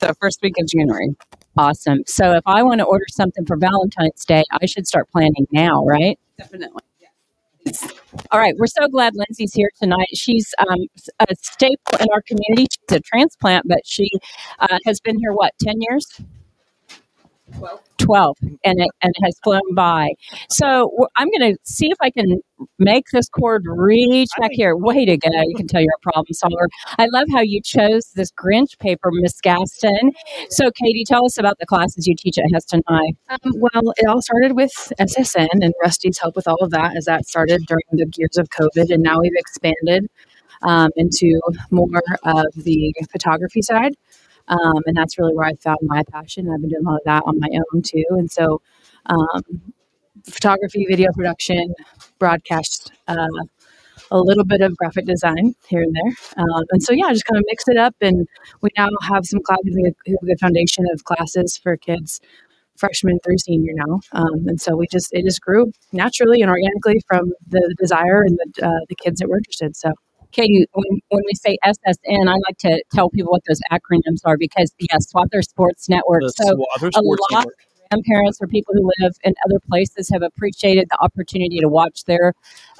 [0.00, 1.14] The first week of January.
[1.56, 2.00] Awesome.
[2.06, 5.84] So if I want to order something for Valentine's Day, I should start planning now,
[5.84, 6.18] right?
[6.38, 6.82] Definitely.
[8.30, 10.08] All right, we're so glad Lindsay's here tonight.
[10.14, 10.78] She's um,
[11.20, 12.66] a staple in our community.
[12.70, 14.10] She's a transplant, but she
[14.60, 16.06] uh, has been here what ten years?
[17.98, 20.08] 12 and it, and it has flown by.
[20.48, 22.40] So i'm going to see if i can
[22.78, 24.76] make this cord reach back here.
[24.76, 25.28] Way to go.
[25.46, 26.68] You can tell you're a problem solver.
[26.98, 30.12] I love how you chose this grinch paper miss gaston.
[30.50, 33.12] So katie tell us about the classes you teach at hesston high.
[33.28, 37.04] Um, well, it all started with SSN and Rusty's help with all of that, as
[37.06, 40.08] that started during the years of COVID, and now we've expanded
[40.62, 41.40] um, into
[41.70, 41.88] more
[42.24, 43.94] of the photography side,
[44.50, 46.50] um, and that's really where I found my passion.
[46.50, 48.60] I've been doing a lot of that on my own too, and so
[49.06, 49.72] um,
[50.24, 51.74] photography, video production,
[52.18, 52.92] broadcast.
[53.08, 53.26] Uh,
[54.12, 57.26] a little bit of graphic design here and there, um, and so yeah, I just
[57.26, 57.94] kind of mix it up.
[58.00, 58.26] And
[58.60, 62.20] we now have some classes, we have a good foundation of classes for kids
[62.80, 64.00] freshman through senior now.
[64.12, 68.38] Um, and so we just it just grew naturally and organically from the desire and
[68.38, 69.76] the uh, the kids that were interested.
[69.76, 69.92] So
[70.32, 74.36] Katie, when, when we say SSN, I like to tell people what those acronyms are
[74.38, 76.22] because, yes, Swather Sports Network.
[76.22, 77.56] The So, Swather a Sports lot Network.
[77.90, 82.34] grandparents or people who live in other places have appreciated the opportunity to watch their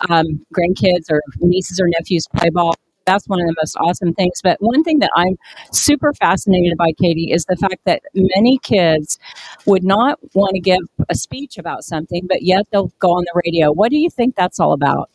[0.09, 2.75] um, grandkids or nieces or nephews play ball.
[3.07, 4.41] That's one of the most awesome things.
[4.43, 5.37] But one thing that I'm
[5.73, 9.19] super fascinated by, Katie, is the fact that many kids
[9.67, 13.43] would not want to give a speech about something, but yet they'll go on the
[13.45, 13.73] radio.
[13.73, 15.11] What do you think that's all about?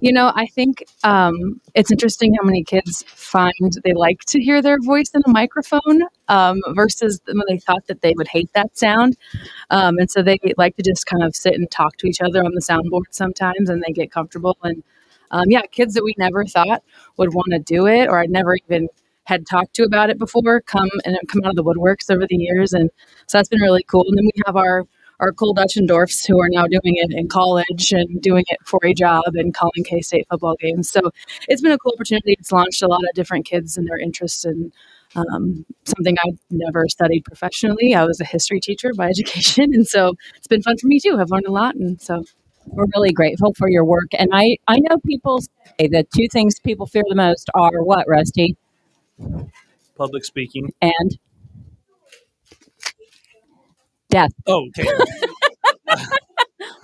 [0.00, 3.52] You know, I think um, it's interesting how many kids find
[3.84, 8.00] they like to hear their voice in a microphone um, versus when they thought that
[8.00, 9.16] they would hate that sound.
[9.70, 12.42] Um, and so they like to just kind of sit and talk to each other
[12.42, 14.56] on the soundboard sometimes and they get comfortable.
[14.62, 14.82] And
[15.30, 16.82] um, yeah, kids that we never thought
[17.18, 18.88] would want to do it or I'd never even
[19.24, 22.36] had talked to about it before come and come out of the woodworks over the
[22.36, 22.72] years.
[22.72, 22.90] And
[23.26, 24.04] so that's been really cool.
[24.08, 24.84] And then we have our
[25.22, 28.94] our Cole Dutchendorfs who are now doing it in college and doing it for a
[28.94, 30.90] job and calling K State football games.
[30.90, 31.12] So
[31.48, 32.36] it's been a cool opportunity.
[32.38, 34.72] It's launched a lot of different kids and their interests in
[35.16, 37.94] um, something I'd never studied professionally.
[37.94, 41.18] I was a history teacher by education, and so it's been fun for me too.
[41.20, 42.24] I've learned a lot, and so
[42.72, 44.10] We're really grateful for your work.
[44.18, 48.06] And I, I know people say the two things people fear the most are what,
[48.08, 48.56] Rusty?
[49.96, 50.72] Public speaking.
[50.82, 51.18] And
[54.12, 54.30] death.
[54.46, 54.88] Oh, okay.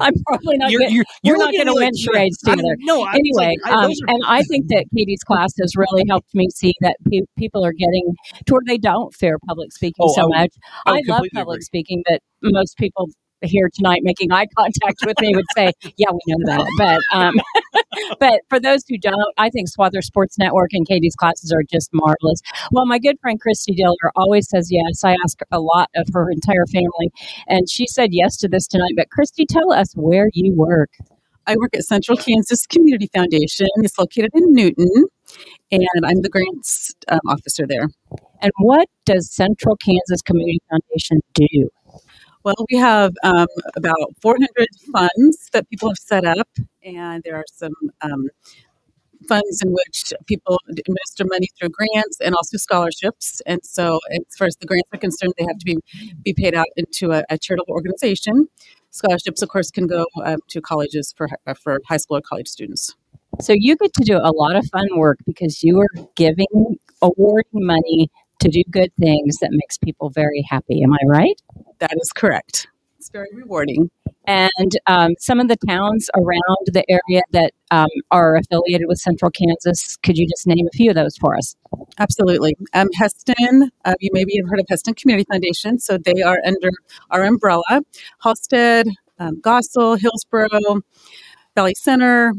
[0.01, 2.77] I'm probably not You're, you're, you're not going to win charades together.
[2.81, 6.05] No, I'm Anyway, like, I- um, are- and I think that Katie's class has really
[6.09, 8.15] helped me see that pe- people are getting
[8.47, 10.55] to where they don't fear public speaking Oh, so I much.
[10.87, 11.63] I I, love public agree.
[11.63, 13.09] speaking, but most people
[13.43, 17.35] here tonight making eye contact with me would say, "Yeah, we know that." But um,
[18.21, 21.91] but for those who don't, I think Swather Sports Network and Katie's classes are just
[21.93, 22.41] marvelous.
[22.73, 25.05] Well, my good friend Christy Diller always says yes.
[25.05, 27.11] I ask a lot of her entire family,
[27.47, 28.93] and she said yes to this tonight.
[28.97, 30.91] But Christy, tell us where you work.
[31.47, 33.69] I work at Central Kansas Community Foundation.
[33.77, 35.07] It's located in Newton,
[35.73, 37.89] and I'm the grants um, officer there.
[38.43, 41.71] And what does Central Kansas Community Foundation do?
[42.45, 46.49] Well, we have um, about 400 funds that people have set up,
[46.85, 48.29] and there are some um,
[49.29, 53.43] funds in which people administer money through grants and also scholarships.
[53.47, 55.79] And so, as far as the grants are concerned, they have to be
[56.23, 58.49] be paid out into a, a charitable organization.
[58.91, 62.49] scholarships, of course, can go um, to colleges for uh, for high school or college
[62.49, 62.95] students.
[63.41, 67.45] So you get to do a lot of fun work because you are giving, awarding
[67.53, 68.11] money
[68.41, 70.83] to do good things that makes people very happy.
[70.83, 71.41] Am I right?
[71.79, 72.69] That is correct.
[72.99, 73.91] It's very rewarding.
[74.27, 79.31] And um, some of the towns around the area that um, are affiliated with Central
[79.31, 81.57] Kansas, could you just name a few of those for us?
[81.99, 82.55] Absolutely.
[82.75, 86.69] Um, Hesston, uh, you maybe have heard of Hesston Community Foundation, so they are under
[87.11, 87.83] our umbrella.
[88.23, 90.83] Halstead, um, Goessel, Hillsboro,
[91.55, 92.35] Valley Center,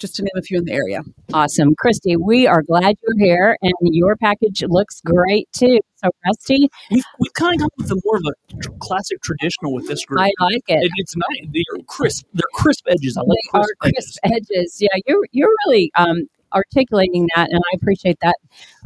[0.00, 1.02] just to name a few in the area.
[1.32, 1.74] Awesome.
[1.76, 5.78] Christy, we are glad you're here and your package looks great too.
[5.96, 9.86] So, Rusty, We've, we've kind of gone with more of a tr- classic traditional with
[9.86, 10.20] this group.
[10.20, 10.82] I like it.
[10.82, 11.48] It- it's nice.
[11.52, 12.24] They're crisp.
[12.32, 13.16] They're crisp edges.
[13.16, 14.48] I like They are crisp edges.
[14.50, 14.76] edges.
[14.80, 16.22] Yeah, you're you're really um,
[16.54, 18.36] articulating that, and I appreciate that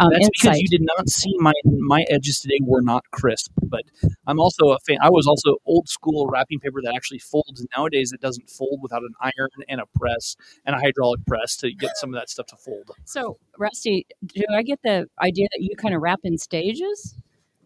[0.01, 3.53] um, That's because you did not see my my edges today were not crisp.
[3.63, 3.83] But
[4.27, 4.99] I'm also a fan.
[5.03, 7.65] I was also old school wrapping paper that actually folds.
[7.77, 10.37] Nowadays, it doesn't fold without an iron and a press
[10.67, 12.91] and a hydraulic press to get some of that stuff to fold.
[13.05, 17.17] So, Rusty, do I get the idea that you kind of wrap in stages?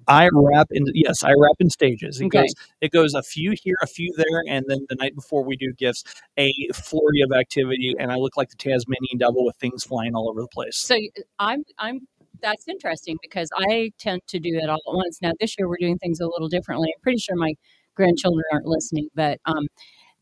[0.08, 2.20] I wrap in yes, I wrap in stages.
[2.20, 2.40] It Okay.
[2.40, 5.56] goes it goes a few here, a few there, and then the night before we
[5.56, 6.04] do gifts,
[6.36, 10.28] a flurry of activity, and I look like the Tasmanian devil with things flying all
[10.30, 10.76] over the place.
[10.76, 10.96] So,
[11.38, 12.06] I'm I'm
[12.40, 15.18] that's interesting because I tend to do it all at once.
[15.20, 16.88] Now, this year we're doing things a little differently.
[16.96, 17.54] I'm pretty sure my
[17.94, 19.66] grandchildren aren't listening, but um,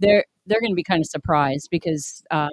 [0.01, 2.51] they're they're going to be kind of surprised because um,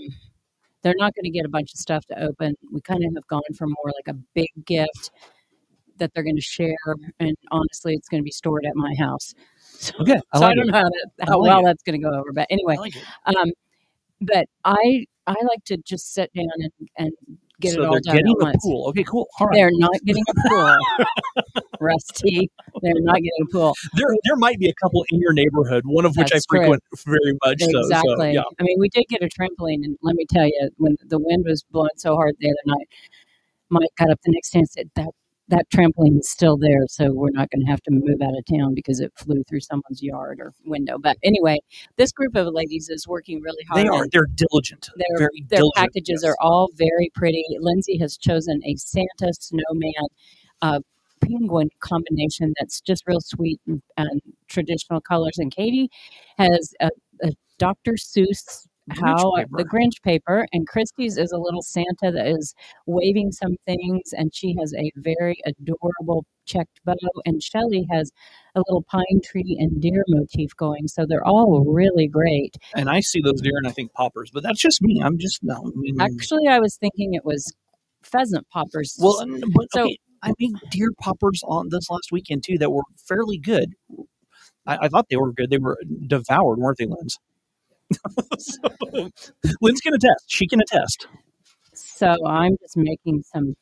[0.81, 2.55] they're not going to get a bunch of stuff to open.
[2.71, 5.11] We kind of have gone for more like a big gift
[6.03, 6.75] that they're going to share,
[7.19, 9.33] and honestly, it's going to be stored at my house.
[9.79, 10.71] So, Okay, I so I don't it.
[10.71, 11.63] know how, that, how like well it.
[11.65, 12.93] that's going to go over, but anyway, like
[13.25, 13.51] um,
[14.21, 17.11] but I I like to just sit down and, and
[17.61, 18.63] get so it all they're done getting at a once.
[18.63, 18.87] pool.
[18.89, 19.27] Okay, cool.
[19.39, 19.55] All right.
[19.55, 20.77] They're not getting a pool,
[21.79, 22.49] Rusty.
[22.81, 23.73] They're not getting a pool.
[23.95, 26.59] there there might be a couple in your neighborhood, one of which That's I true.
[26.61, 27.61] frequent very much.
[27.61, 28.33] So, so, Exactly.
[28.33, 28.43] yeah.
[28.59, 31.45] I mean, we did get a trampoline, and let me tell you, when the wind
[31.47, 32.87] was blowing so hard the other night,
[33.69, 35.09] Mike got up the next day and said that
[35.53, 38.43] that trampoline is still there, so we're not going to have to move out of
[38.57, 40.97] town because it flew through someone's yard or window.
[40.97, 41.59] But anyway,
[41.95, 43.85] this group of ladies is working really hard.
[43.85, 44.07] They are.
[44.11, 44.89] They're diligent.
[44.95, 45.75] Their, very their diligent.
[45.75, 46.31] packages yes.
[46.31, 47.45] are all very pretty.
[47.59, 50.07] Lindsay has chosen a Santa snowman
[50.63, 50.79] uh,
[51.21, 55.37] penguin combination that's just real sweet and, and traditional colors.
[55.37, 55.89] And Katie
[56.39, 56.89] has a,
[57.21, 57.93] a Dr.
[57.93, 59.57] Seuss how paper.
[59.57, 62.53] the Grinch paper, and Christie's is a little Santa that is
[62.85, 68.11] waving some things, and she has a very adorable checked bow, and Shelley has
[68.55, 70.87] a little pine tree and deer motif going.
[70.87, 72.57] So they're all really great.
[72.75, 75.01] and I see those deer and I think poppers, but that's just me.
[75.03, 75.55] I'm just no.
[75.55, 77.53] I mean, Actually, I was thinking it was
[78.03, 78.97] pheasant poppers.
[78.99, 82.83] well, but so- okay, I made deer poppers on this last weekend too that were
[83.07, 83.73] fairly good.
[84.65, 85.49] I, I thought they were good.
[85.49, 85.77] They were
[86.07, 87.17] devoured, weren't they, Linz?
[88.39, 89.09] so,
[89.61, 90.25] Linz can attest.
[90.27, 91.07] She can attest.
[91.73, 93.55] So I'm just making some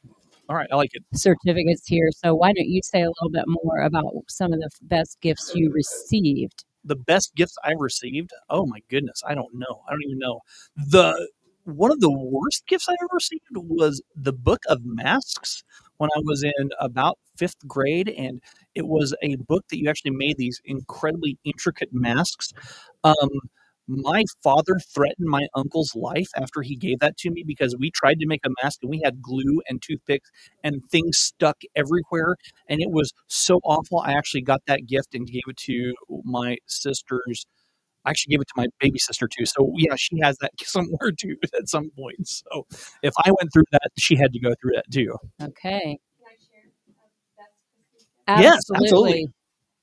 [0.49, 1.03] All right, I like it.
[1.13, 2.09] certificates here.
[2.11, 5.53] So why don't you say a little bit more about some of the best gifts
[5.55, 6.65] you received?
[6.83, 8.31] the best gifts I received.
[8.49, 9.83] Oh my goodness, I don't know.
[9.87, 10.41] I don't even know.
[10.75, 11.29] The
[11.65, 15.63] one of the worst gifts I ever received was the book of masks
[15.97, 18.41] when I was in about fifth grade, and
[18.73, 22.51] it was a book that you actually made these incredibly intricate masks.
[23.03, 23.29] Um,
[23.87, 28.19] my father threatened my uncle's life after he gave that to me because we tried
[28.19, 30.29] to make a mask and we had glue and toothpicks
[30.63, 32.35] and things stuck everywhere
[32.69, 33.99] and it was so awful.
[33.99, 37.45] I actually got that gift and gave it to my sister's.
[38.05, 39.45] I actually gave it to my baby sister too.
[39.45, 42.27] So yeah, she has that somewhere too at some point.
[42.27, 42.65] So
[43.03, 45.17] if I went through that, she had to go through that too.
[45.41, 45.99] Okay.
[48.27, 49.27] Yes, absolutely.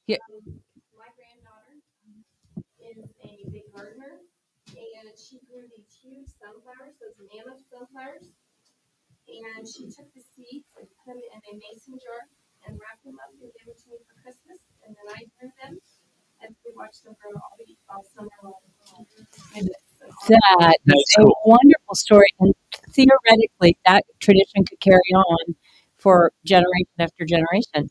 [0.09, 1.82] my granddaughter
[2.80, 4.22] is a big gardener,
[4.68, 8.32] and she grew these huge sunflowers, those mammoth sunflowers.
[9.28, 12.24] And she took the seeds and put them in a mason jar
[12.64, 14.59] and wrapped them up and gave them to me for Christmas.
[14.88, 15.76] And then I grew them,
[16.40, 18.64] and we watched them grow all, the, all summer long.
[19.53, 21.36] And it's an awesome- That is That's a cool.
[21.44, 22.32] wonderful story.
[22.40, 22.55] And
[22.96, 25.55] theoretically, that tradition could carry on
[25.99, 27.90] for generation after generation.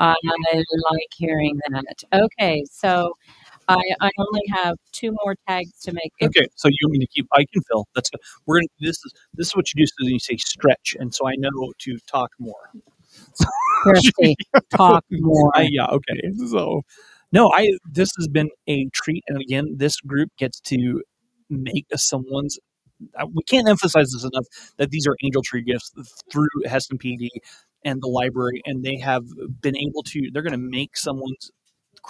[0.00, 2.02] I like hearing that.
[2.12, 3.14] Okay, so
[3.68, 6.12] I, I only have two more tags to make.
[6.22, 7.26] Okay, so you want me to keep?
[7.32, 7.86] I can fill.
[7.94, 8.20] That's good.
[8.46, 8.68] We're gonna.
[8.80, 9.86] This is this is what you do.
[9.86, 12.70] So you say stretch, and so I know to talk more.
[13.82, 14.36] Kirsty,
[14.70, 15.50] talk more.
[15.54, 15.86] I, yeah.
[15.86, 16.20] Okay.
[16.48, 16.82] So,
[17.32, 17.72] no, I.
[17.90, 21.02] This has been a treat, and again, this group gets to
[21.50, 22.58] make someone's.
[23.34, 24.46] We can't emphasize this enough
[24.78, 25.92] that these are angel tree gifts
[26.32, 27.28] through Hesston PD
[27.84, 29.24] and the library, and they have
[29.60, 30.30] been able to.
[30.32, 31.50] They're going to make someone's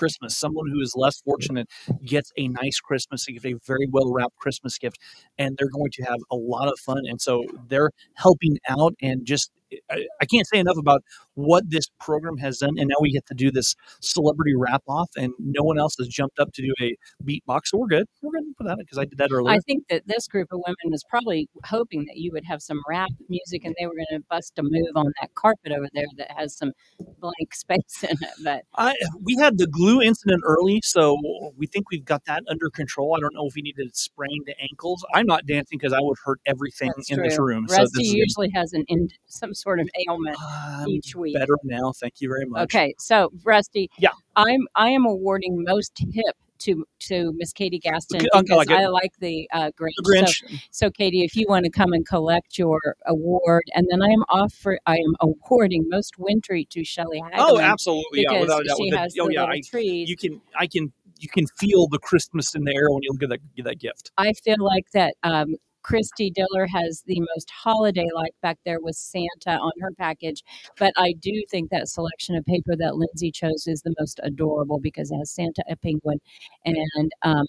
[0.01, 0.37] Christmas.
[0.37, 1.69] Someone who is less fortunate
[2.05, 4.99] gets a nice Christmas gift, a very well wrapped Christmas gift,
[5.39, 7.03] and they're going to have a lot of fun.
[7.11, 9.51] And so they're helping out and just.
[9.91, 11.03] I, I can't say enough about
[11.35, 15.11] what this program has done, and now we get to do this celebrity wrap off,
[15.17, 17.67] and no one else has jumped up to do a beatbox.
[17.67, 18.07] So we're good.
[18.23, 19.55] We're good for that because I did that earlier.
[19.55, 22.81] I think that this group of women was probably hoping that you would have some
[22.89, 26.07] rap music and they were going to bust a move on that carpet over there
[26.17, 26.73] that has some
[27.21, 28.31] blank space in it.
[28.43, 31.19] But I we had the glue incident early, so
[31.57, 33.15] we think we've got that under control.
[33.17, 35.05] I don't know if we needed sprained ankles.
[35.15, 37.29] I'm not dancing because I would hurt everything that's in true.
[37.29, 37.67] this room.
[37.69, 41.35] Rusty so this is usually has an in, some sort of ailment I'm each week.
[41.35, 41.93] better now.
[41.93, 42.63] Thank you very much.
[42.65, 44.11] Okay, so Rusty, Yeah.
[44.37, 48.71] I'm I am awarding most hip to to Miss Katie Gaston Okay, because like.
[48.71, 49.91] I like the uh, Grinch.
[49.99, 50.51] The Grinch.
[50.51, 54.07] So, so Katie, if you want to come and collect your award, and then I
[54.07, 58.23] am offer I am awarding most wintry to Shelley oh, absolutely.
[58.23, 58.77] Yeah, because without a doubt.
[58.79, 59.45] she With the- has oh, the yeah.
[59.45, 60.09] I, trees.
[60.09, 60.41] you can.
[60.59, 60.93] I can.
[61.19, 63.79] You can feel the Christmas in the air when you look at that, get that
[63.79, 64.13] gift.
[64.19, 65.57] I feel like that um,
[65.87, 70.43] Christy Diller has the most holiday like back there with Santa on her package.
[70.81, 74.81] But I do think that selection of paper that Lindsay chose is the most adorable
[74.81, 76.19] because it has Santa, a penguin,
[76.65, 77.47] and um,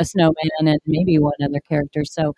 [0.00, 2.04] a snowman, and maybe one other character.
[2.04, 2.34] So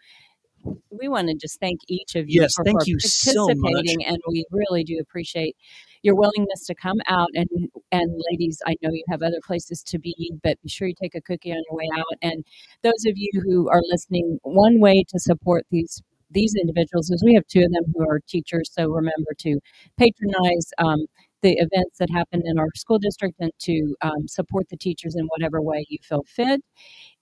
[0.90, 3.56] we want to just thank each of you Yes, for, thank for you so much.
[3.58, 5.56] participating, and we really do appreciate
[6.02, 7.28] your willingness to come out.
[7.34, 7.48] And
[7.92, 11.14] and ladies, I know you have other places to be, but be sure you take
[11.14, 12.16] a cookie on your way out.
[12.22, 12.44] And
[12.82, 17.34] those of you who are listening, one way to support these these individuals is we
[17.34, 18.70] have two of them who are teachers.
[18.72, 19.58] So remember to
[19.96, 20.70] patronize.
[20.78, 21.06] Um,
[21.40, 25.24] the events that happen in our school district and to um, support the teachers in
[25.26, 26.60] whatever way you feel fit.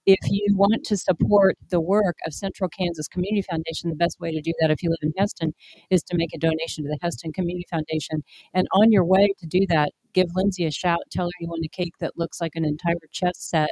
[0.07, 4.31] If you want to support the work of Central Kansas Community Foundation, the best way
[4.31, 5.53] to do that if you live in Hesston
[5.91, 8.23] is to make a donation to the Hesston Community Foundation.
[8.55, 11.65] And on your way to do that, give Lindsay a shout, tell her you want
[11.65, 13.71] a cake that looks like an entire chess set,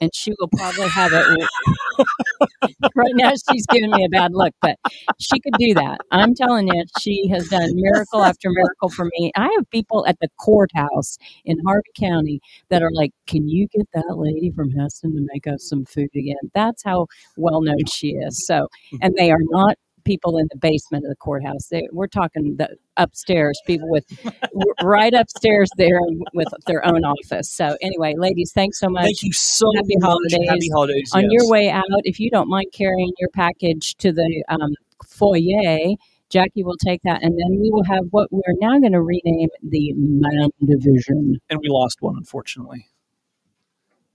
[0.00, 1.48] and she will probably have it.
[2.94, 4.78] right now, she's giving me a bad look, but
[5.18, 5.98] she could do that.
[6.10, 9.32] I'm telling you, she has done miracle after miracle for me.
[9.36, 12.40] I have people at the courthouse in Harvey County
[12.70, 16.10] that are like, "Can you get that lady from Hesston to make us some food
[16.14, 18.46] again?" That's how well known she is.
[18.46, 18.68] So,
[19.00, 19.76] and they are not
[20.08, 21.68] people in the basement of the courthouse.
[21.70, 24.06] They, we're talking the upstairs, people with
[24.82, 26.00] right upstairs there
[26.32, 27.50] with their own office.
[27.50, 29.04] So, anyway, ladies, thanks so much.
[29.04, 30.08] Thank you so Happy much.
[30.08, 30.48] holidays.
[30.48, 31.10] Happy holidays.
[31.14, 31.30] On yes.
[31.30, 34.72] your way out, if you don't mind carrying your package to the um,
[35.06, 35.78] foyer,
[36.30, 39.48] Jackie will take that, and then we will have what we're now going to rename
[39.62, 41.36] the Man Division.
[41.50, 42.86] and we lost one, unfortunately.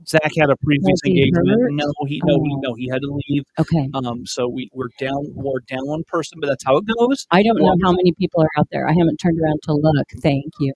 [0.08, 1.50] Zach had a previous he engagement.
[1.50, 1.72] hurt?
[1.72, 2.60] No, he no, he Oh.
[2.64, 3.44] no, he had to leave.
[3.60, 3.90] Okay.
[3.94, 7.26] Um, so we we're down we're down one person, but that's how it goes.
[7.32, 8.88] I don't know how many people are out there.
[8.88, 10.08] I haven't turned around to look.
[10.22, 10.74] Thank you.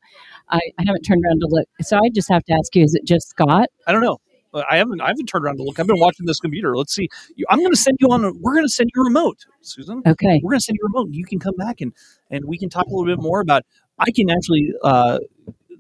[0.50, 1.68] I, I haven't turned around to look.
[1.82, 3.70] So I just have to ask you: Is it just Scott?
[3.86, 4.18] I don't know.
[4.54, 5.80] Uh, I haven't I haven't turned around to look.
[5.80, 6.78] I've been watching this computer.
[6.78, 7.10] Let's see.
[7.50, 8.24] I'm going to send you on.
[8.24, 10.02] A, we're going to send you a remote, Susan.
[10.06, 10.40] Okay.
[10.44, 11.10] We're going to send you a remote.
[11.14, 11.94] You can come back and
[12.32, 13.64] and we can talk a little bit more about.
[14.00, 15.20] I can actually uh,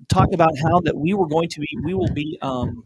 [0.10, 1.68] talk about how that we were going to be.
[1.84, 2.38] We will be.
[2.42, 2.84] Um,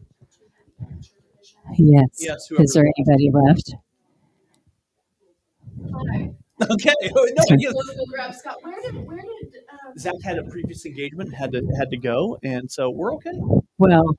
[1.78, 2.08] Yes.
[2.18, 3.74] Yes, Is there anybody left?
[6.70, 6.94] okay.
[7.04, 7.74] No, yes.
[8.08, 8.56] grab Scott.
[8.62, 12.38] Where did where did um, Zach had a previous engagement, had to had to go,
[12.44, 13.32] and so we're okay.
[13.78, 14.16] Well,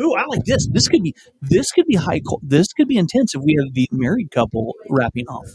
[0.00, 0.68] Ooh, I like this.
[0.68, 2.20] This could be this could be high.
[2.20, 5.48] co- This could be intense if we have the married couple wrapping off.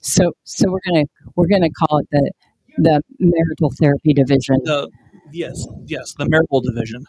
[0.00, 1.04] so so we're gonna
[1.36, 2.32] we're gonna call it the
[2.78, 4.56] the marital therapy division.
[4.64, 4.90] The
[5.32, 7.04] yes, yes, the marital division.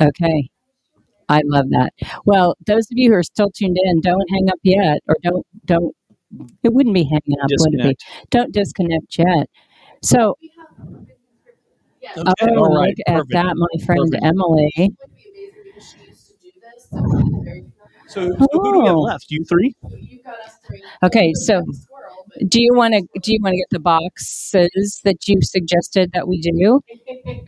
[0.00, 0.50] Okay.
[1.28, 1.92] I love that.
[2.26, 5.46] Well, those of you who are still tuned in, don't hang up yet, or don't
[5.64, 5.94] don't.
[6.62, 7.96] It wouldn't be hanging up, would it be?
[8.30, 9.48] Don't disconnect yet.
[10.02, 10.36] So,
[12.16, 14.24] Okay, oh, all right, look at that, my friend Perfect.
[14.24, 14.72] Emily.
[14.76, 16.88] it would be amazing because she used to do this.
[16.90, 19.00] So So, so who do we have Oh.
[19.00, 19.30] left?
[19.30, 19.74] You three?
[19.98, 20.82] you've got us three.
[21.02, 21.93] Okay, so Squirrel, but
[22.48, 26.28] do you want to do you want to get the boxes that you suggested that
[26.28, 26.80] we do?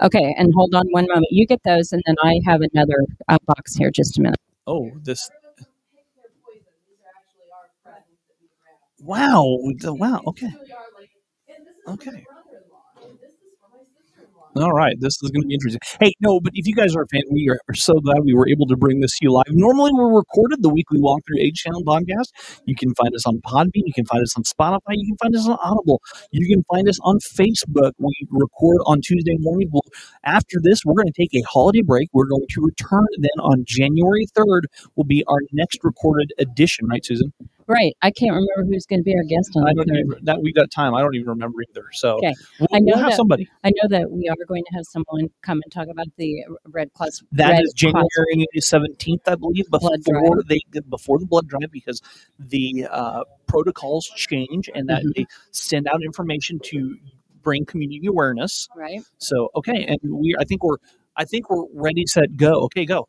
[0.00, 1.26] Okay, and hold on one moment.
[1.30, 2.94] You get those, and then I have another
[3.28, 3.90] uh, box here.
[3.90, 4.36] Just a minute.
[4.64, 5.28] Oh, this.
[5.58, 5.66] pick
[6.14, 6.62] their poison.
[6.86, 9.02] These are actually our presents that we wrapped.
[9.02, 9.58] Wow.
[9.80, 10.22] the- Wow.
[10.28, 10.46] Okay.
[10.46, 11.10] These really are like,
[11.48, 12.10] and this is for Okay.
[12.12, 14.47] my brother-in-law, and this is for my sister-in-law.
[14.58, 15.80] All right, this is going to be interesting.
[16.00, 18.48] Hey, no, but if you guys are a fan, we are, so glad we were
[18.48, 19.44] able to bring this to you live.
[19.50, 22.60] Normally, we're recorded the weekly walkthrough H Channel podcast.
[22.66, 25.36] You can find us on Podbean, you can find us on Spotify, you can find
[25.36, 26.02] us on Audible,
[26.32, 27.92] you can find us on Facebook.
[27.98, 29.68] We record on Tuesday morning.
[29.70, 29.82] Well,
[30.24, 32.08] after this, we're going to take a holiday break.
[32.12, 34.66] We're going to return then on January third.
[34.96, 37.32] Will be our next recorded edition, right, Susan?
[37.68, 37.92] Right.
[38.00, 40.52] I can't remember who's going to be our guest on I don't even, that we
[40.54, 40.94] got time.
[40.94, 41.84] I don't even remember either.
[41.92, 42.32] So Okay.
[42.58, 43.46] we'll, I know we'll have that- somebody.
[43.62, 46.92] I know that we are going to have someone come and talk about the Red
[46.94, 47.22] Cross.
[47.32, 49.90] That Red is January seventeenth, I believe, before
[50.48, 52.00] they before the blood drive because
[52.38, 55.14] the uh, protocols change and that Mhm.
[55.14, 56.96] they send out information to
[57.42, 58.68] bring community awareness.
[58.74, 59.02] Right.
[59.18, 60.78] So okay, and we I think we're
[61.16, 62.62] I think we're ready, set, go.
[62.66, 63.08] Okay, go.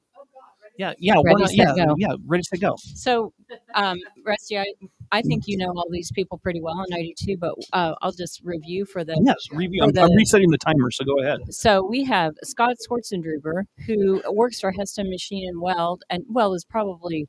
[0.79, 1.95] Yeah, yeah, Ready, set, yeah, go.
[1.97, 2.73] yeah, ready, to go.
[2.95, 3.33] So,
[3.75, 4.65] um, Rusty, I,
[5.11, 7.35] I think you know all these people pretty well, and I do too.
[7.37, 9.83] But uh, I'll just review for the Yes, review.
[9.83, 11.39] I'm, I'm resetting the timer, so go ahead.
[11.53, 16.63] So we have Scott Schwarzendruber, who works for Hesston Machine and Weld, and Weld is
[16.63, 17.27] probably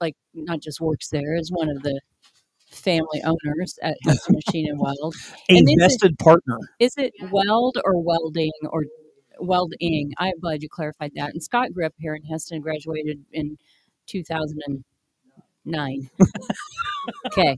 [0.00, 2.00] like not just works there, is one of the
[2.70, 5.16] family owners at Hesston Machine and Weld.
[5.50, 6.58] A And is it- vested partner.
[6.78, 8.84] Is it weld or welding or
[9.38, 10.12] welding?
[10.18, 11.32] I'm glad you clarified that.
[11.32, 13.58] And Scott grew up here in Hesston, graduated in
[14.06, 16.10] 2009.
[17.26, 17.56] okay.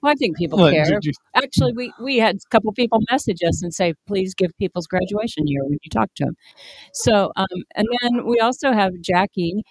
[0.00, 0.84] Well, I think people care.
[1.02, 4.86] you- Actually, we, we had a couple people message us and say, please give people's
[4.86, 6.36] graduation year when you talk to them.
[6.92, 9.64] So, um, and then we also have Jackie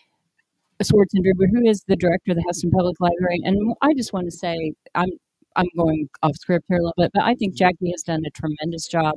[0.83, 3.39] Schwarzendruber, who is the director of the Hesston Public Library.
[3.43, 5.09] And I just want to say, I'm
[5.57, 8.29] I'm going off script here a little bit, but I think Jackie has done a
[8.29, 9.15] tremendous job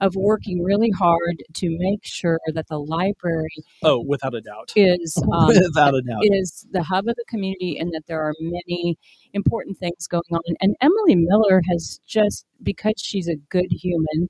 [0.00, 3.48] of working really hard to make sure that the library
[3.82, 4.72] Oh, without a doubt.
[4.76, 6.22] is um, without a doubt.
[6.24, 8.98] is the hub of the community and that there are many
[9.32, 10.40] important things going on.
[10.60, 14.28] And Emily Miller has just, because she's a good human,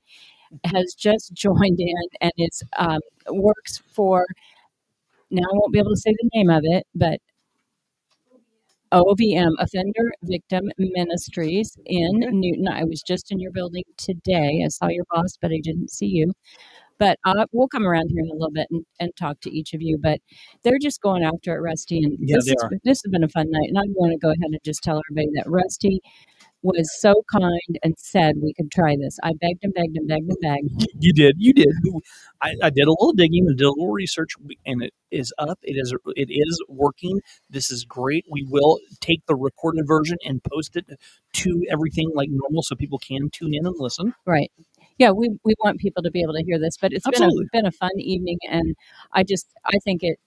[0.65, 2.99] has just joined in and is um,
[3.29, 4.25] works for.
[5.29, 7.19] Now I won't be able to say the name of it, but
[8.91, 12.67] OVM Offender Victim Ministries in Newton.
[12.67, 14.61] I was just in your building today.
[14.63, 16.33] I saw your boss, but I didn't see you.
[16.99, 19.73] But uh, we'll come around here in a little bit and, and talk to each
[19.73, 19.99] of you.
[20.01, 20.19] But
[20.63, 22.03] they're just going after it, Rusty.
[22.03, 22.71] And Yeah, this, are.
[22.83, 23.69] this has been a fun night.
[23.69, 26.01] And I want to go ahead and just tell everybody that Rusty
[26.63, 29.17] was so kind and said we could try this.
[29.23, 30.87] I begged and begged and begged and begged.
[30.99, 31.35] You did.
[31.37, 31.69] You did.
[32.41, 34.33] I, I did a little digging and did a little research,
[34.65, 35.59] and it is up.
[35.63, 35.93] It is.
[36.15, 37.21] It is working.
[37.49, 38.25] This is great.
[38.29, 40.85] We will take the recorded version and post it
[41.33, 44.13] to everything like normal, so people can tune in and listen.
[44.25, 44.51] Right.
[44.97, 47.29] Yeah, we, we want people to be able to hear this, but it's been a,
[47.51, 48.75] been a fun evening, and
[49.11, 50.19] I just I think it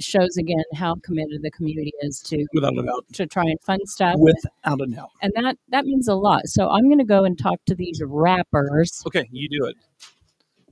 [0.00, 3.04] shows again how committed the community is to Without a doubt.
[3.14, 5.10] to try and fund stuff, Without a doubt.
[5.22, 6.46] and that that means a lot.
[6.46, 9.02] So I'm going to go and talk to these rappers.
[9.06, 9.76] Okay, you do it.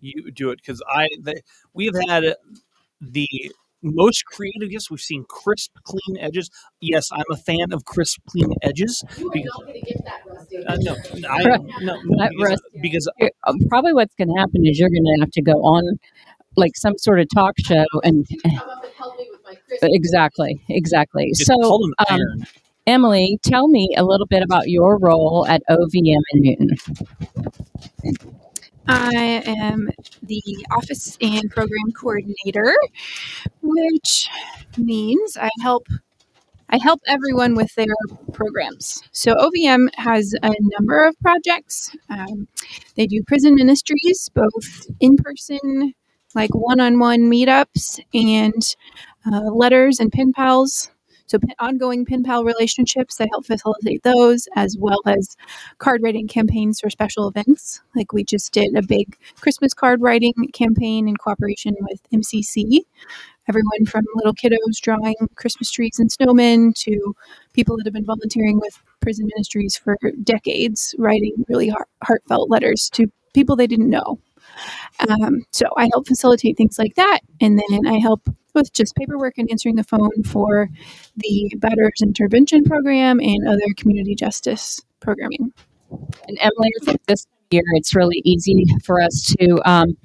[0.01, 1.09] You do it because I.
[1.23, 1.41] The,
[1.75, 2.35] we have had
[3.01, 3.29] the
[3.83, 4.91] most creative gifts.
[4.91, 6.51] We've seen crisp, clean edges.
[6.81, 9.03] Yes, I'm a fan of crisp, clean edges.
[9.33, 10.03] Because,
[10.69, 10.97] uh, no,
[11.29, 14.79] I, no, no, That because, Rusty- because You're- um, Probably what's going to happen is
[14.79, 15.99] you're going to have to go on
[16.57, 18.27] like some sort of talk show and
[19.83, 21.29] exactly exactly.
[21.29, 22.47] it's So um, iron.
[22.87, 26.71] Emily, tell me a little bit about your role at OVM in Newton.
[28.89, 29.91] I am
[30.23, 32.77] the office and program coordinator,
[33.61, 34.31] which
[34.79, 35.89] means I help
[36.69, 37.95] I help everyone with their
[38.33, 39.03] programs.
[39.13, 41.97] So OVM has a number of projects.
[42.09, 42.49] Um,
[42.97, 45.95] they do prison ministries, both in person,
[46.35, 48.63] like one-on-one meetups, and
[49.31, 50.91] uh, letters and pen pals.
[51.27, 53.17] So ongoing pen pal relationships.
[53.17, 55.37] They help facilitate those, as well as
[55.79, 57.81] card writing campaigns for special events.
[57.97, 62.83] Like we just did a big Christmas card writing campaign in cooperation with MCC.
[63.49, 67.15] Everyone from little kiddos drawing Christmas trees and snowmen to
[67.53, 72.91] people that have been volunteering with prison ministries for decades, writing really heart- heartfelt letters
[72.91, 74.19] to people they didn't know.
[75.09, 79.39] Um, so I help facilitate things like that, and then I help with just paperwork
[79.39, 80.69] and answering the phone for
[81.17, 85.53] the Batterers Intervention Program and other community justice programming.
[86.27, 89.97] And Emily, I think this year it's really easy for us to um,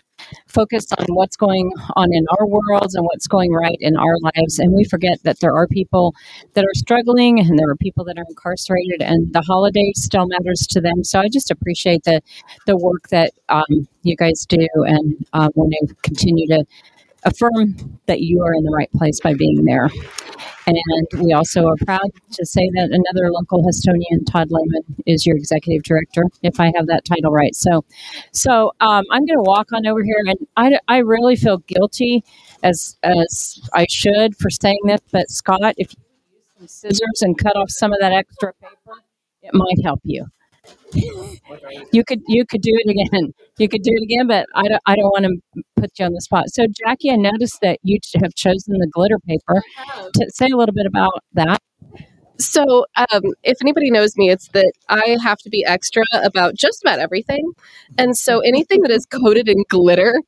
[0.48, 4.60] focus on what's going on in our worlds and what's going right in our lives.
[4.60, 6.14] And we forget that there are people
[6.54, 10.68] that are struggling and there are people that are incarcerated, and the holiday still matters
[10.68, 11.04] to them.
[11.04, 12.22] So I just appreciate the,
[12.68, 16.66] the work that um, you guys do and uh, want to continue to
[17.24, 19.90] affirm that you are in the right place by being there.
[20.68, 25.36] And we also are proud to say that another local Hesstonian, Todd Lehman, is your
[25.36, 27.56] executive director, if I have that title right.
[27.56, 27.84] So,
[28.32, 32.24] so um, I'm going to walk on over here, and I, I really feel guilty,
[32.64, 35.02] as as I should, for saying this.
[35.12, 39.02] But Scott, if you use some scissors and cut off some of that extra paper,
[39.42, 40.28] it might help you.
[41.94, 43.34] You could you could do it again.
[43.58, 46.14] You could do it again, but I don't I don't want to put you on
[46.14, 46.46] the spot.
[46.50, 49.62] So Jackie, I noticed that you have chosen the glitter paper.
[50.16, 51.60] To say a little bit about that.
[52.40, 56.82] So, um, if anybody knows me, it's that I have to be extra about just
[56.84, 57.52] about everything.
[58.00, 60.20] And so, anything that is coated in glitter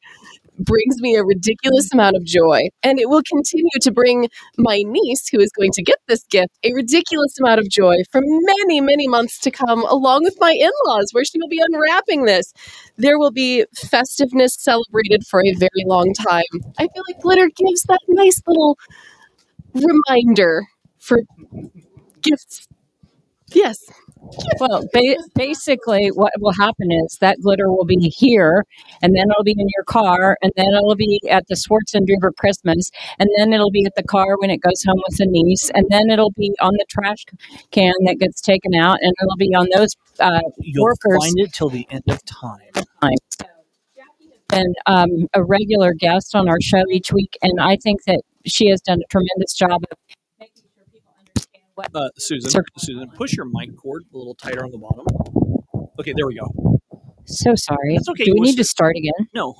[0.59, 2.69] brings me a ridiculous amount of joy.
[2.83, 6.51] And it will continue to bring my niece, who is going to get this gift,
[6.63, 10.71] a ridiculous amount of joy for many, many months to come, along with my in
[10.85, 12.53] laws, where she will be unwrapping this.
[12.97, 16.43] There will be festiveness celebrated for a very long time.
[16.77, 18.77] I feel like glitter gives that nice little
[19.73, 20.67] reminder
[20.99, 21.21] for
[22.21, 22.67] gifts.
[23.53, 23.79] Yes.
[24.59, 28.65] Well, ba- basically, what will happen is that glitter will be here,
[29.01, 32.89] and then it'll be in your car, and then it'll be at the Schwarzendruber Christmas,
[33.19, 35.85] and then it'll be at the car when it goes home with the niece, and
[35.89, 37.25] then it'll be on the trash
[37.71, 41.17] can that gets taken out, and it'll be on those uh, You'll workers.
[41.25, 42.59] find it till the end of time.
[44.53, 48.67] and um, a regular guest on our show each week, and I think that she
[48.69, 49.97] has done a tremendous job of
[50.39, 52.63] making sure people understand what Uh, Susan, Sir.
[52.77, 55.05] Susan, push your mic cord a little tighter on the bottom.
[55.99, 56.79] Okay, there we go.
[57.25, 57.95] So sorry.
[57.95, 58.25] That's okay.
[58.25, 59.27] Do we need to start again?
[59.33, 59.55] No,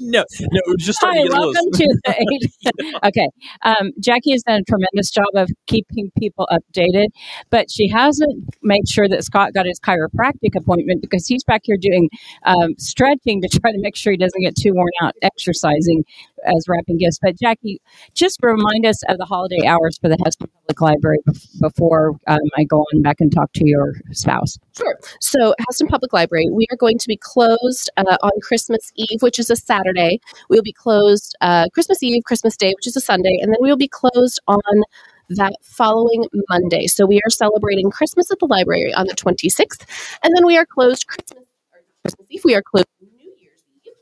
[0.00, 0.60] no, no.
[0.66, 1.78] It was just Hi, to welcome loose.
[1.78, 3.00] to the.
[3.04, 3.28] okay,
[3.62, 7.06] um, Jackie has done a tremendous job of keeping people updated,
[7.50, 11.76] but she hasn't made sure that Scott got his chiropractic appointment because he's back here
[11.80, 12.08] doing
[12.44, 16.04] um, stretching to try to make sure he doesn't get too worn out exercising
[16.44, 17.18] as wrapping gifts.
[17.20, 17.80] But Jackie,
[18.14, 21.18] just remind us of the holiday hours for the Hesston Public Library
[21.60, 24.58] before um, I go on back and talk to your spouse.
[24.76, 24.98] Sure.
[25.20, 29.38] So, Hesston Public Library, we are going to be closed uh, on Christmas Eve, which
[29.38, 30.20] is a Saturday.
[30.48, 33.58] We will be closed uh, Christmas Eve, Christmas Day, which is a Sunday, and then
[33.60, 34.82] we will be closed on
[35.30, 36.86] that following Monday.
[36.86, 39.86] So, we are celebrating Christmas at the library on the 26th,
[40.22, 41.44] and then we are closed Christmas,
[42.02, 42.42] Christmas Eve.
[42.44, 43.92] We are closed New Year's Eve,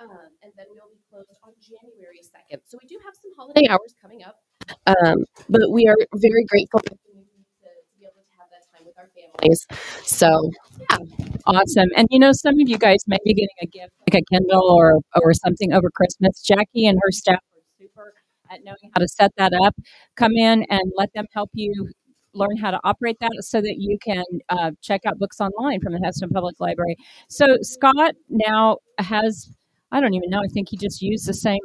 [0.00, 0.08] um,
[0.48, 2.60] and then we'll be closed on January 2nd.
[2.64, 4.40] So, we do have some holiday hours coming up,
[4.86, 9.10] um, but we are very grateful to be able to have that time with our
[9.12, 9.66] families.
[10.08, 10.50] So,
[10.90, 10.98] yeah.
[11.46, 11.88] Awesome.
[11.96, 14.70] And you know, some of you guys may be getting a gift like a Kindle
[14.70, 16.42] or or something over Christmas.
[16.42, 18.14] Jackie and her staff are super
[18.50, 19.74] at knowing how to set that up.
[20.16, 21.90] Come in and let them help you
[22.34, 25.92] learn how to operate that so that you can uh, check out books online from
[25.92, 26.96] the Hesston Public Library.
[27.28, 29.50] So Scott now has
[29.90, 31.60] I don't even know, I think he just used the same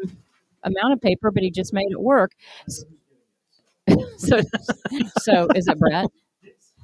[0.63, 2.31] amount of paper, but he just made it work.
[4.17, 4.39] so
[5.19, 6.07] so is it Brett?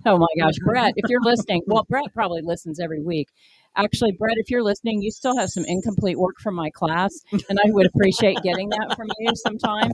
[0.05, 3.27] Oh my gosh, Brett, if you're listening, well, Brett probably listens every week.
[3.75, 7.11] Actually, Brett, if you're listening, you still have some incomplete work from my class,
[7.49, 9.91] and I would appreciate getting that from you sometime.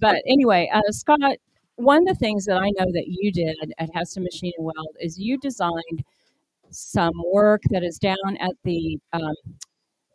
[0.00, 1.36] But anyway, uh, Scott,
[1.76, 4.96] one of the things that I know that you did at Hesston Machine and Weld
[5.00, 6.04] is you designed
[6.70, 9.34] some work that is down at the um,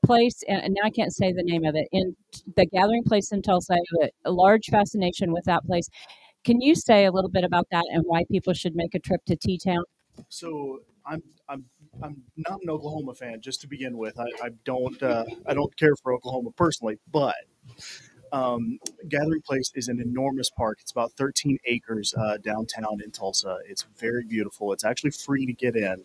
[0.05, 2.15] place, and now I can't say the name of it, in
[2.55, 3.73] the gathering place in Tulsa.
[3.73, 5.89] I have a, a large fascination with that place.
[6.43, 9.21] Can you say a little bit about that and why people should make a trip
[9.25, 9.83] to T Town?
[10.29, 11.65] So I'm I'm
[12.01, 13.41] I'm not an Oklahoma fan.
[13.41, 17.35] Just to begin with, I, I don't uh, I don't care for Oklahoma personally, but
[18.31, 20.79] um, Gathering Place is an enormous park.
[20.81, 23.57] It's about 13 acres uh, downtown in Tulsa.
[23.67, 24.71] It's very beautiful.
[24.73, 26.03] It's actually free to get in.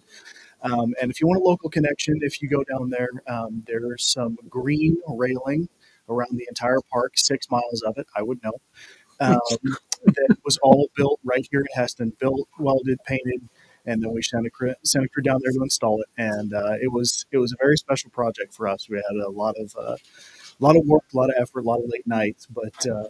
[0.65, 4.07] Um, and if you want a local connection, if you go down there, um, there's
[4.07, 5.69] some green railing
[6.09, 8.07] around the entire park, six miles of it.
[8.17, 8.53] I would know.
[9.21, 9.39] Um,
[10.05, 13.49] that was all built right here at Hesston, built, welded, painted,
[13.87, 16.09] and then we sent a crew, sent a crew down there to install it.
[16.17, 18.89] And uh, it was it was a very special project for us.
[18.89, 21.69] We had a lot of uh, a lot of work, a lot of effort, a
[21.69, 22.87] lot of late nights, but.
[22.87, 23.05] Uh,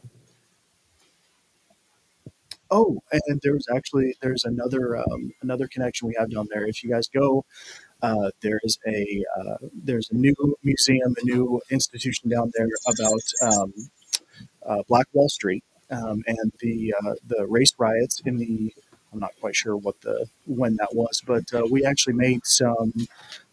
[2.71, 6.67] Oh, and there's actually there's another um, another connection we have down there.
[6.67, 7.45] If you guys go,
[8.03, 13.75] uh, there's a uh, there's a new museum, a new institution down there about um,
[14.67, 18.75] uh, Black Wall Street um, and the uh, the race riots in the.
[19.13, 22.93] I'm not quite sure what the when that was, but uh, we actually made some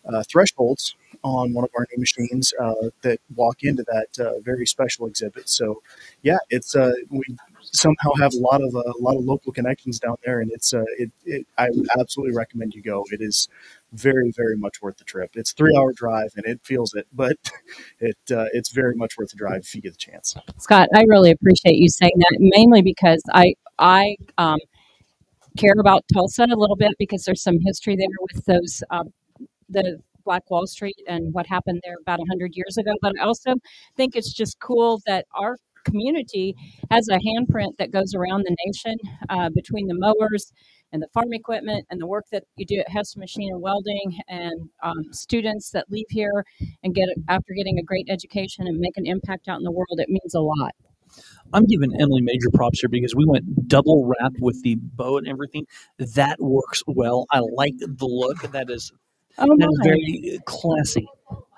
[0.05, 4.65] uh, thresholds on one of our new machines uh, that walk into that uh, very
[4.65, 5.47] special exhibit.
[5.49, 5.81] So,
[6.23, 7.23] yeah, it's uh, we
[7.63, 10.73] somehow have a lot of uh, a lot of local connections down there, and it's
[10.73, 13.05] uh, it, it I would absolutely recommend you go.
[13.11, 13.47] It is
[13.93, 15.31] very very much worth the trip.
[15.35, 17.37] It's three hour drive, and it feels it, but
[17.99, 20.35] it uh, it's very much worth the drive if you get the chance.
[20.57, 24.59] Scott, I really appreciate you saying that, mainly because I I um,
[25.57, 29.11] care about Tulsa a little bit because there's some history there with those um,
[29.69, 32.93] the Black Wall Street and what happened there about 100 years ago.
[33.01, 33.55] But I also
[33.95, 36.55] think it's just cool that our community
[36.89, 38.95] has a handprint that goes around the nation
[39.29, 40.51] uh, between the mowers
[40.93, 44.19] and the farm equipment and the work that you do at Hesston Machine and Welding
[44.27, 46.45] and um, students that leave here
[46.83, 49.97] and get after getting a great education and make an impact out in the world.
[49.97, 50.73] It means a lot.
[51.53, 55.27] I'm giving Emily major props here because we went double wrap with the bow and
[55.27, 55.65] everything.
[55.97, 57.25] That works well.
[57.31, 58.41] I like the look.
[58.51, 58.91] That is
[59.37, 61.07] Oh that is very classy.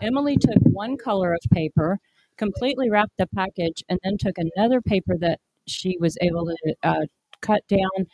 [0.01, 1.99] Emily took one color of paper,
[2.37, 7.05] completely wrapped the package, and then took another paper that she was able to uh,
[7.41, 8.07] cut down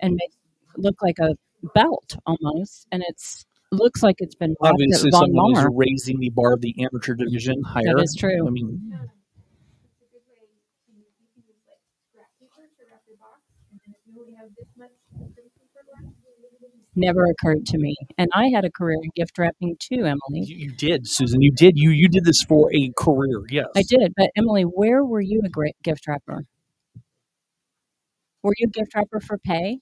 [0.00, 0.32] and make
[0.76, 1.34] look like a
[1.74, 6.60] belt almost, and it's looks like it's been Obviously, someone is raising the bar of
[6.60, 7.94] the amateur division higher.
[7.94, 8.46] That is true.
[8.46, 9.10] I mean,
[16.98, 20.42] Never occurred to me, and I had a career in gift wrapping too, Emily.
[20.44, 21.40] you, you did, Susan.
[21.40, 21.78] You did.
[21.78, 23.44] You you did this for a career.
[23.50, 26.42] Yes, I did, but Emily, where were you a great gift wrapper?
[28.42, 29.78] Were you a gift wrapper for pay?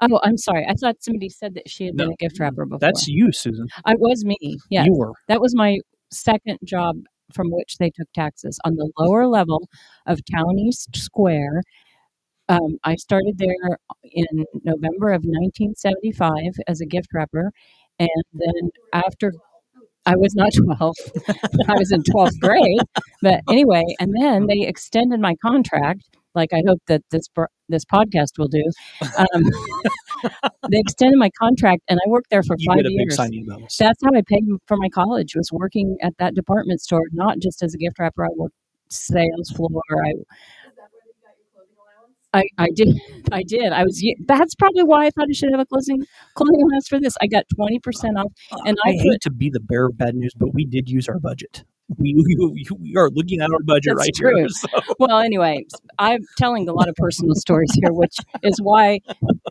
[0.00, 0.64] Oh, I'm sorry.
[0.66, 2.78] I thought somebody said that she had been a gift wrapper before.
[2.78, 3.66] That's you, Susan.
[3.86, 4.38] It was me.
[4.70, 5.12] Yeah, You were.
[5.26, 5.78] That was my
[6.10, 6.96] second job
[7.34, 9.68] from which they took taxes on the lower level
[10.06, 11.62] of Town East Square.
[12.48, 17.52] Um, I started there in November of 1975 as a gift wrapper.
[17.98, 19.32] And then after
[20.06, 20.94] I was not 12,
[21.68, 22.80] I was in 12th grade.
[23.22, 27.28] But anyway, and then they extended my contract, like I hope that this
[27.68, 28.64] this podcast will do.
[29.02, 29.42] Um,
[30.70, 33.16] they extended my contract, and I worked there for You five get a big years.
[33.78, 35.34] That's how I paid for my college.
[35.36, 38.24] Was working at that department store, not just as a gift wrapper.
[38.24, 38.54] I worked
[38.88, 39.82] sales floor.
[40.04, 40.12] I,
[42.32, 42.88] I, I did,
[43.32, 43.72] I did.
[43.72, 44.02] I was.
[44.26, 46.04] That's probably why I thought I should have a closing
[46.34, 47.16] clothing allowance for this.
[47.20, 48.32] I got twenty percent off,
[48.64, 50.88] and I, I put hate to be the bearer of bad news, but we did
[50.88, 51.64] use our budget.
[51.96, 54.36] We, we, we are looking at our budget right true.
[54.36, 54.48] here.
[54.48, 54.68] So.
[54.98, 55.64] Well, anyway,
[55.98, 59.00] I'm telling a lot of personal stories here, which is why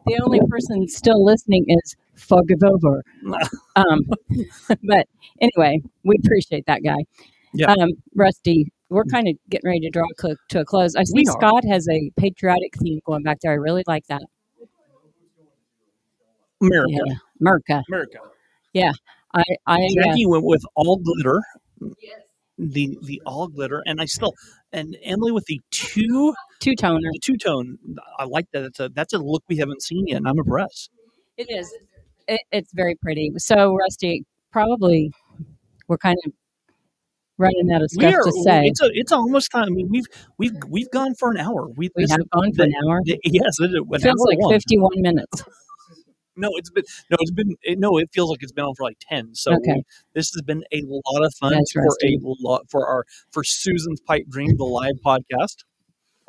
[0.06, 3.04] the only person still listening is Fogg over.
[3.76, 4.00] Um,
[4.84, 5.06] but
[5.40, 6.98] anyway, we appreciate that guy.
[7.54, 7.74] Yeah.
[7.74, 10.96] Um, Rusty, we're kind of getting ready to draw cl- to a close.
[10.96, 13.52] I see Scott has a patriotic theme going back there.
[13.52, 14.24] I really like that.
[16.62, 16.94] America.
[16.94, 17.84] Yeah, America.
[17.90, 18.18] America.
[18.74, 18.92] Yeah,
[19.34, 21.42] I, I, uh, Jackie went with all glitter.
[22.02, 22.22] Yes.
[22.58, 24.34] The the all glitter, and I still
[24.74, 27.10] and Emily with the two two toner.
[27.14, 27.78] The two tone.
[28.18, 28.64] I like that.
[28.64, 30.90] It's a that's a look we haven't seen yet, and I'm impressed.
[31.38, 31.72] It is.
[32.28, 33.32] It, it's very pretty.
[33.38, 35.12] So, Rusty, probably
[35.88, 36.34] we're kind of
[37.38, 38.24] running out of stuff are.
[38.24, 38.66] to say.
[38.66, 39.64] It's a, it's almost time.
[39.64, 40.06] I mean, we've
[40.38, 41.68] we've we've gone for an hour.
[41.76, 43.02] We, We have gone for an hour?
[43.04, 44.54] the- yes, it, Feels like one.
[44.54, 45.44] 51 minutes.
[46.40, 47.98] No, it's been no, it's been it, no.
[47.98, 49.34] It feels like it's been on for like ten.
[49.34, 49.74] So Okay.
[49.74, 49.84] we-
[50.14, 54.26] this has been a lot of fun for a lot for our for Susan's pipe
[54.30, 55.64] dream, the live podcast.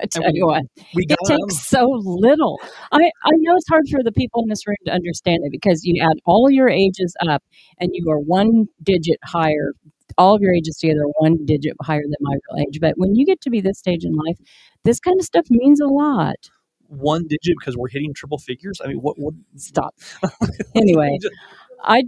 [0.00, 0.62] I tell you what,
[0.94, 2.58] we it takes so little.
[2.90, 5.84] I, I know it's hard for the people in this room to understand it because
[5.84, 7.42] you add all your ages up
[7.78, 9.72] and you are one digit higher.
[10.18, 12.80] All of your ages together one digit higher than my real age.
[12.80, 14.38] But when you get to be this stage in life,
[14.84, 16.50] this kind of stuff means a lot.
[16.88, 18.80] one digit because we're hitting triple figures.
[18.84, 19.18] I mean, what?
[19.18, 19.94] what Stop.
[20.74, 21.18] Anyway,
[21.82, 22.04] I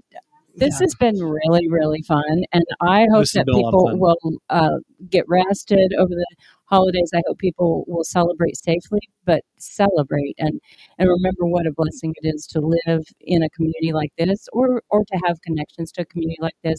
[0.61, 3.73] this has been really really fun, and I hope This that been a lot of
[3.73, 6.27] people will uh, get rested over the
[6.67, 7.11] holidays.
[7.15, 10.61] I hope people will celebrate safely, but celebrate and
[10.99, 14.83] and remember what a blessing it is to live in a community like this, or
[14.91, 16.79] or to have connections to a community like this.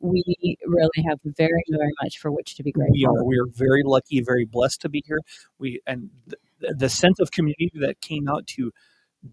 [0.00, 0.22] We
[0.66, 2.94] really have very very much for which to be grateful.
[2.94, 5.20] we are we are very lucky, very blessed to be here.
[5.58, 6.36] We and the,
[6.74, 8.72] the sense of community that came out to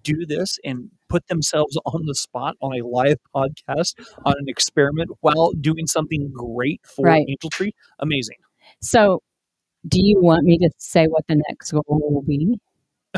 [0.04, 3.94] do this and put themselves on the spot on a live podcast
[4.26, 7.26] on an experiment while doing something great for Right.
[7.28, 8.38] Angel Tree, amazing.
[8.82, 9.22] So,
[9.88, 12.60] do you want me to say what the next goal will be?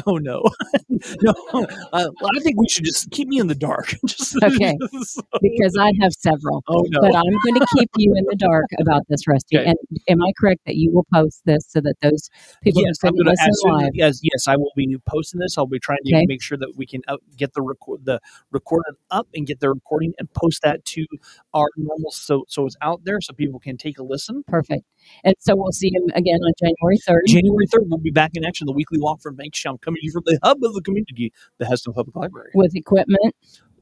[0.08, 0.42] Oh no,
[1.22, 1.34] no!
[1.54, 3.94] Uh, well, I think we should just keep me in the dark.
[4.06, 6.64] just, Okay, so- because I have several.
[6.68, 7.02] Oh no!
[7.02, 9.58] But I'm going to keep you in the dark about this, Rusty.
[9.58, 9.68] Okay.
[9.70, 9.78] And
[10.08, 12.30] am I correct that you will post this so that those
[12.64, 13.92] people yes, who I'm couldn't listen live?
[13.94, 15.58] yes, yes, I will be posting this.
[15.58, 16.26] I'll be trying to Okay.
[16.28, 18.20] make sure that we can out, get the record the
[18.52, 21.06] recording up and get the recording and post that to
[21.54, 24.44] our normal so so it's out there so people can take a listen.
[24.48, 24.84] Perfect.
[25.24, 27.28] And so we'll see him again on January 3rd.
[27.28, 28.68] January third, we'll be back in action.
[28.68, 31.66] The weekly walk from Bankstown coming to you from the hub of the community, the
[31.66, 33.36] Hesston Public Library, with equipment.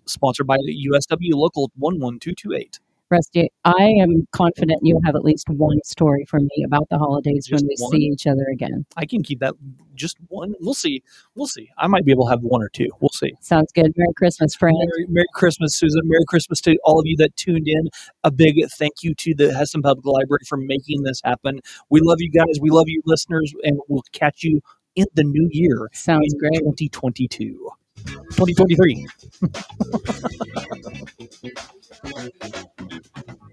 [0.05, 2.79] sponsored by the USW Local one one two two eight.
[3.09, 7.47] Rusty, I am confident you'll have at least one story for me about the holidays
[7.49, 7.91] when we one?
[7.91, 8.85] see each other again.
[8.97, 9.53] I can keep that
[9.95, 10.53] just one.
[10.59, 11.03] We'll see.
[11.33, 11.69] We'll see.
[11.77, 12.89] I might be able to have one or two.
[12.99, 13.31] We'll see.
[13.39, 13.93] Sounds good.
[13.95, 14.77] Merry Christmas, friend.
[14.77, 16.01] Merry, Merry Christmas, Susan.
[16.03, 17.87] Merry Christmas to all of you that tuned in.
[18.25, 21.61] A big thank you to the Hesston Public Library for making this happen.
[21.89, 22.59] We love you guys.
[22.59, 24.59] We love you, listeners, and we'll catch you
[24.97, 25.89] in the new year.
[25.93, 26.59] Sounds great.
[26.59, 27.69] 2022.
[28.31, 29.07] 2023.